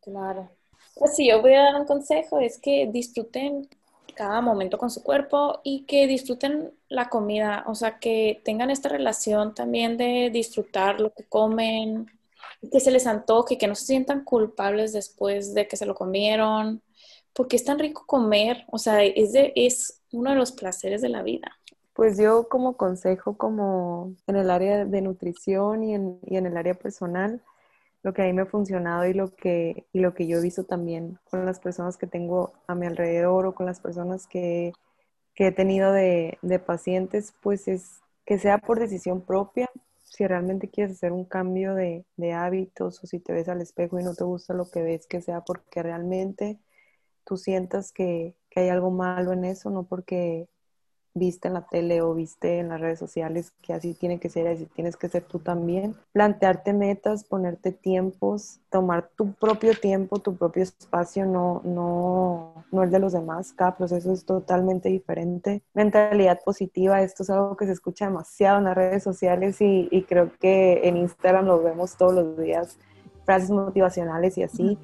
Claro. 0.00 0.50
Pues 0.96 1.14
sí, 1.14 1.28
yo 1.28 1.40
voy 1.40 1.54
a 1.54 1.62
dar 1.62 1.80
un 1.80 1.86
consejo, 1.86 2.40
es 2.40 2.58
que 2.58 2.88
disfruten 2.92 3.68
cada 4.16 4.40
momento 4.40 4.78
con 4.78 4.90
su 4.90 5.04
cuerpo 5.04 5.60
y 5.62 5.84
que 5.84 6.08
disfruten 6.08 6.72
la 6.88 7.08
comida, 7.08 7.62
o 7.68 7.76
sea, 7.76 8.00
que 8.00 8.40
tengan 8.44 8.70
esta 8.70 8.88
relación 8.88 9.54
también 9.54 9.96
de 9.96 10.30
disfrutar 10.32 11.00
lo 11.00 11.12
que 11.12 11.22
comen, 11.24 12.10
que 12.72 12.80
se 12.80 12.90
les 12.90 13.06
antoje, 13.06 13.58
que 13.58 13.68
no 13.68 13.76
se 13.76 13.86
sientan 13.86 14.24
culpables 14.24 14.92
después 14.92 15.54
de 15.54 15.68
que 15.68 15.76
se 15.76 15.86
lo 15.86 15.94
comieron, 15.94 16.82
porque 17.32 17.54
es 17.54 17.64
tan 17.64 17.78
rico 17.78 18.04
comer, 18.06 18.64
o 18.72 18.78
sea, 18.78 19.04
es, 19.04 19.30
es 19.34 20.02
uno 20.10 20.30
de 20.30 20.36
los 20.36 20.50
placeres 20.50 21.00
de 21.00 21.10
la 21.10 21.22
vida. 21.22 21.57
Pues 21.98 22.16
yo 22.16 22.48
como 22.48 22.76
consejo, 22.76 23.36
como 23.36 24.14
en 24.28 24.36
el 24.36 24.50
área 24.50 24.84
de 24.84 25.02
nutrición 25.02 25.82
y 25.82 25.96
en, 25.96 26.20
y 26.24 26.36
en 26.36 26.46
el 26.46 26.56
área 26.56 26.74
personal, 26.74 27.42
lo 28.04 28.14
que 28.14 28.22
a 28.22 28.26
mí 28.26 28.32
me 28.32 28.42
ha 28.42 28.46
funcionado 28.46 29.04
y 29.06 29.14
lo 29.14 29.34
que, 29.34 29.84
y 29.92 29.98
lo 29.98 30.14
que 30.14 30.28
yo 30.28 30.38
he 30.38 30.40
visto 30.40 30.62
también 30.62 31.18
con 31.24 31.44
las 31.44 31.58
personas 31.58 31.96
que 31.96 32.06
tengo 32.06 32.52
a 32.68 32.76
mi 32.76 32.86
alrededor 32.86 33.46
o 33.46 33.54
con 33.56 33.66
las 33.66 33.80
personas 33.80 34.28
que, 34.28 34.72
que 35.34 35.48
he 35.48 35.52
tenido 35.52 35.92
de, 35.92 36.38
de, 36.42 36.60
pacientes, 36.60 37.34
pues 37.42 37.66
es 37.66 38.00
que 38.24 38.38
sea 38.38 38.58
por 38.58 38.78
decisión 38.78 39.22
propia. 39.22 39.68
Si 40.04 40.24
realmente 40.24 40.70
quieres 40.70 40.98
hacer 40.98 41.10
un 41.10 41.24
cambio 41.24 41.74
de, 41.74 42.04
de 42.16 42.32
hábitos 42.32 43.02
o 43.02 43.08
si 43.08 43.18
te 43.18 43.32
ves 43.32 43.48
al 43.48 43.60
espejo 43.60 43.98
y 43.98 44.04
no 44.04 44.14
te 44.14 44.22
gusta 44.22 44.54
lo 44.54 44.70
que 44.70 44.82
ves, 44.82 45.08
que 45.08 45.20
sea 45.20 45.40
porque 45.40 45.82
realmente 45.82 46.60
tú 47.24 47.36
sientas 47.36 47.90
que, 47.90 48.36
que 48.50 48.60
hay 48.60 48.68
algo 48.68 48.92
malo 48.92 49.32
en 49.32 49.44
eso, 49.44 49.70
no 49.70 49.82
porque 49.82 50.48
viste 51.18 51.48
en 51.48 51.54
la 51.54 51.62
tele 51.62 52.02
o 52.02 52.14
viste 52.14 52.58
en 52.58 52.68
las 52.68 52.80
redes 52.80 52.98
sociales 52.98 53.52
que 53.62 53.72
así 53.72 53.94
tiene 53.94 54.18
que 54.18 54.28
ser, 54.28 54.48
así 54.48 54.66
tienes 54.66 54.96
que 54.96 55.08
ser 55.08 55.24
tú 55.24 55.38
también. 55.38 55.94
Plantearte 56.12 56.72
metas, 56.72 57.24
ponerte 57.24 57.72
tiempos, 57.72 58.60
tomar 58.70 59.08
tu 59.16 59.32
propio 59.32 59.72
tiempo, 59.74 60.18
tu 60.18 60.36
propio 60.36 60.62
espacio, 60.62 61.26
no, 61.26 61.60
no, 61.64 62.64
no 62.70 62.82
el 62.82 62.90
de 62.90 62.98
los 62.98 63.12
demás. 63.12 63.52
Cada 63.52 63.76
proceso 63.76 64.12
es 64.12 64.24
totalmente 64.24 64.88
diferente. 64.88 65.62
Mentalidad 65.74 66.40
positiva, 66.44 67.02
esto 67.02 67.22
es 67.22 67.30
algo 67.30 67.56
que 67.56 67.66
se 67.66 67.72
escucha 67.72 68.06
demasiado 68.06 68.58
en 68.58 68.64
las 68.64 68.76
redes 68.76 69.02
sociales 69.02 69.60
y, 69.60 69.88
y 69.90 70.02
creo 70.02 70.32
que 70.38 70.88
en 70.88 70.96
Instagram 70.96 71.46
lo 71.46 71.62
vemos 71.62 71.96
todos 71.96 72.14
los 72.14 72.38
días, 72.38 72.78
frases 73.24 73.50
motivacionales 73.50 74.38
y 74.38 74.42
así, 74.42 74.78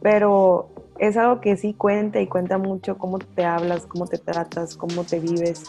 pero 0.00 0.68
es 1.00 1.16
algo 1.16 1.40
que 1.40 1.56
sí 1.56 1.72
cuenta 1.72 2.20
y 2.20 2.26
cuenta 2.26 2.58
mucho 2.58 2.98
cómo 2.98 3.18
te 3.18 3.44
hablas, 3.44 3.86
cómo 3.86 4.06
te 4.06 4.18
tratas, 4.18 4.76
cómo 4.76 5.02
te 5.02 5.18
vives. 5.18 5.64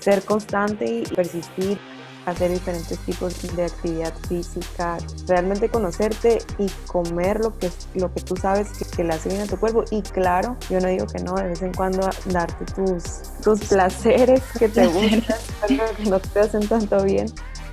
Ser 0.00 0.22
constante 0.24 0.86
y 0.86 1.02
persistir, 1.02 1.78
hacer 2.24 2.50
diferentes 2.50 2.98
tipos 3.00 3.54
de 3.54 3.66
actividad 3.66 4.14
física, 4.28 4.96
realmente 5.28 5.68
conocerte 5.68 6.38
y 6.58 6.68
comer 6.86 7.40
lo 7.40 7.56
que, 7.58 7.70
lo 7.94 8.12
que 8.14 8.22
tú 8.22 8.34
sabes 8.34 8.68
que, 8.96 9.04
le 9.04 9.12
hace 9.12 9.28
bien 9.28 9.42
a 9.42 9.46
tu 9.46 9.58
cuerpo. 9.58 9.84
Y 9.90 10.00
claro, 10.00 10.56
yo 10.70 10.80
no 10.80 10.88
digo 10.88 11.06
que 11.06 11.22
no, 11.22 11.34
de 11.34 11.48
vez 11.48 11.60
en 11.60 11.74
cuando 11.74 12.08
darte 12.30 12.64
tus, 12.72 13.04
tus 13.44 13.60
placeres 13.68 14.40
que 14.58 14.70
te 14.70 14.86
gustan, 14.86 15.36
que 15.68 16.04
no 16.08 16.18
te 16.18 16.40
hacen 16.40 16.66
tanto 16.66 17.04
bien, 17.04 17.26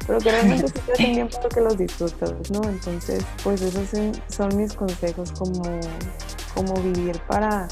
pero 0.05 0.19
que 0.19 0.31
realmente 0.31 0.67
sí 0.67 0.73
te 0.85 0.91
hacen 0.91 1.11
bien 1.13 1.29
porque 1.41 1.61
los 1.61 1.77
disfrutas, 1.77 2.33
¿no? 2.51 2.61
Entonces, 2.67 3.23
pues 3.41 3.61
esos 3.61 3.89
son 4.27 4.57
mis 4.57 4.73
consejos 4.73 5.31
como 5.31 5.63
como 6.53 6.73
vivir 6.75 7.19
para, 7.27 7.67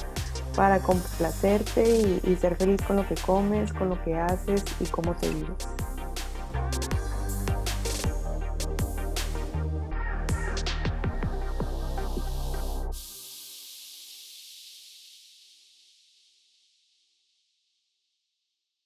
para 0.56 0.80
complacerte 0.80 1.84
y, 2.24 2.32
y 2.32 2.36
ser 2.36 2.56
feliz 2.56 2.82
con 2.82 2.96
lo 2.96 3.08
que 3.08 3.16
comes, 3.16 3.74
con 3.74 3.90
lo 3.90 4.04
que 4.04 4.16
haces 4.16 4.64
y 4.80 4.86
cómo 4.86 5.16
te 5.16 5.30
vives. 5.30 5.68